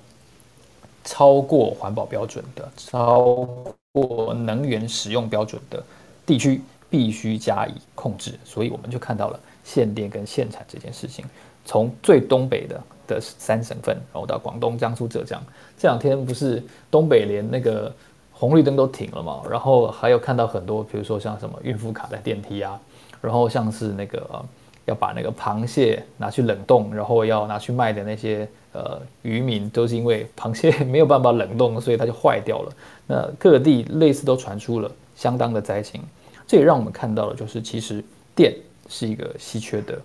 [1.04, 3.46] 超过环保标准的、超
[3.92, 5.84] 过能源使用标准的
[6.26, 8.40] 地区必须加以控制。
[8.46, 11.26] 所以我们就看到了限电跟限产这件事情，
[11.66, 12.82] 从最东北的。
[13.08, 15.44] 的三省份，然后到广东、江苏、浙江，
[15.78, 17.94] 这两天不是东北连那个
[18.32, 19.42] 红绿灯都停了嘛？
[19.50, 22.80] 然后还有看到很多，比如说像什么孕妇卡在电梯啊，
[23.20, 24.46] 然后像是那个
[24.86, 32.72] 要把那个螃蟹拿去冷冻，然后要拿去卖的那些呃渔民，都是因为螃蟹没有办法冷冻，所以它就坏掉了。
[33.08, 36.02] 那各地类似都传出了相当的灾情，
[36.48, 38.02] 这也让我们看到了，就是其实
[38.34, 38.56] 电
[38.88, 40.00] 是一个稀缺的。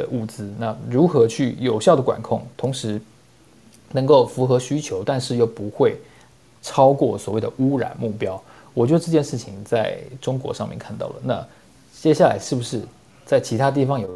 [0.00, 3.00] 的物资，那如何去有效的管控，同时
[3.92, 5.96] 能够符合需求，但是又不会
[6.62, 8.40] 超过所谓的污染目标？
[8.72, 11.46] 我觉得这件事情在中国上面看到了，那
[11.92, 12.80] 接下来是不是
[13.26, 14.08] 在其他地方有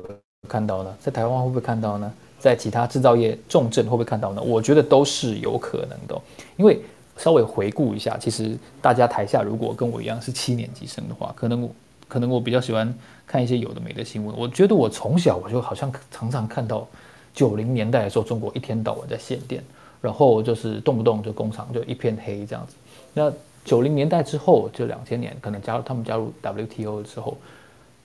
[0.49, 0.95] 看到呢？
[1.01, 2.12] 在台湾会不会看到呢？
[2.39, 4.43] 在其他制造业重镇会不会看到呢？
[4.43, 6.20] 我觉得都是有可能的，
[6.57, 6.80] 因为
[7.16, 11.68] 稍微回顾一下，其实大家台下如果跟我一样是七年级生的话，可能
[12.15, 12.95] 可能我比较喜欢。
[13.27, 16.87] 看一些有的没的新闻，我觉得我从小我就好像常常看到
[17.33, 19.65] 九零年代的时候，中国一天到晚在限电，
[20.03, 22.75] 然后就是动不动就工厂就一片黑这样子。
[23.15, 23.33] 那
[23.65, 27.37] 九零年代之后，就两千年可能加入他们加入 WTO 的时候，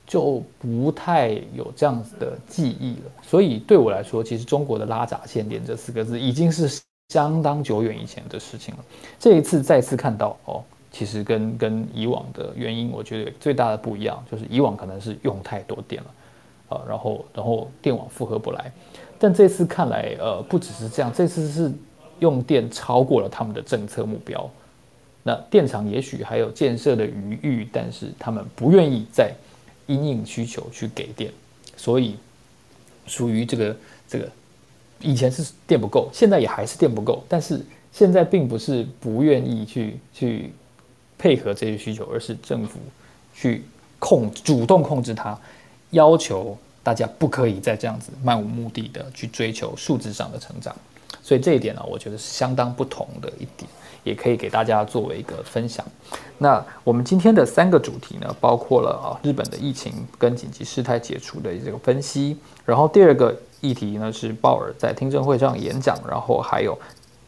[0.07, 3.11] 就不太有这样子的记忆了。
[3.21, 8.85] 所以对我来说，其实中国的拉闸限电这四个字已经是相当久远以前的事情了。
[9.19, 16.09] 这一次再次看到哦，其实跟跟以往的原因，我觉得最大的不一样就是以往可能是用太多电了
[16.69, 18.71] 啊，然后然后电网负荷不来，
[19.17, 21.71] 但这次看来，呃，不只是这样，这次是
[22.19, 24.49] 用电超过了他们的政策目标。
[25.23, 29.33] 那电厂也许还有建设的余裕，但是他们不愿意再
[29.87, 31.31] 因应需求去给电，
[31.75, 32.15] 所以
[33.05, 33.75] 属于这个
[34.07, 34.29] 这个。
[35.01, 40.51] 以前是电不够，现在也还是电不够，但是现在并不是不愿意去去
[41.19, 42.79] 配合这些需求，而是政府
[43.35, 43.63] 去
[43.99, 45.37] 控主动控制它，
[45.91, 50.75] 要求大家不可以再这样子漫无目的的去追求数字上的成长，
[51.21, 53.69] 所以这一点呢，我觉得是相当不同的一点，
[54.03, 55.85] 也可以给大家作为一个分享。
[56.37, 63.37] 那我们今天的三个主题呢，包括了啊日本的疫情跟紧急事态解除的这个分析，然后第二个。
[63.61, 66.79] 议题呢是鲍尔在听证会上演讲，然后还有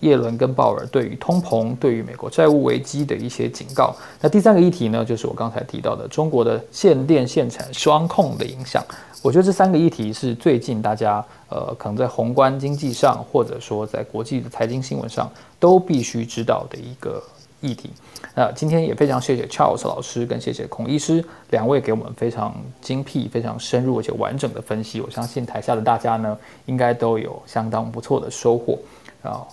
[0.01, 3.95] 耶伦跟鲍尔对于通膨、对于美国债务危机的一些警告。
[4.19, 8.83] 那第三个议题呢，就是我刚才提到的中国的限电限产双控的影响。
[9.21, 17.23] 我觉得这三个议题是最近大家呃可能在宏观经济上，或者说在国际的财经新闻上都必须知道的一个。
[17.63, 17.91] 议题，
[18.33, 24.99] 那今天也非常谢谢 Charles 老师跟谢谢孔医师两位给我们非常精辟、非常深入而且完整的分析。
[24.99, 26.35] 我相信台下的大家呢，
[26.65, 28.79] 应该都有相当不错的收获。
[29.21, 29.45] 然后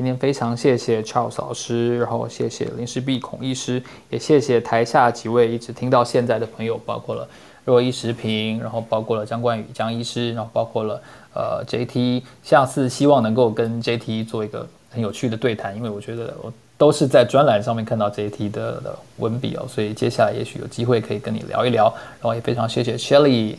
[0.00, 7.28] 今天非常谢谢 Charles 老师，然后谢谢林世璧孔医师，也谢谢台下几位一直听到现在的朋友，包括了
[7.66, 11.02] 若一时平，然后包括了张冠宇江医师，然后包括了
[11.34, 12.22] 呃 JT。
[12.42, 16.50] 下次希望能够跟 JT 做一个很有趣的对谈，因为我觉得我。
[16.78, 21.92] 都是在专栏上面看到这一题的的文笔哦，所以接下来也许有机会可以跟你聊一聊。
[22.12, 23.56] 然后也非常谢谢 Shelly，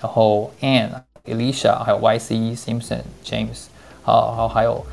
[0.00, 0.90] 然后 Anne、
[1.24, 3.66] Elisha，还有 YC、Simpson、James，
[4.02, 4.84] 好，然后还有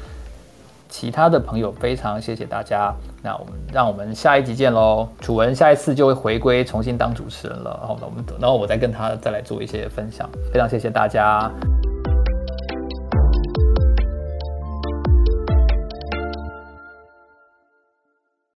[0.91, 2.93] 其他的朋友，非常谢谢大家。
[3.23, 5.07] 那我们让我们下一集见喽。
[5.21, 10.29] 楚文下一次就会回归重新当主持人了，然后我们然后我再跟他再来做一些分享。
[10.53, 11.49] 非常谢谢大家。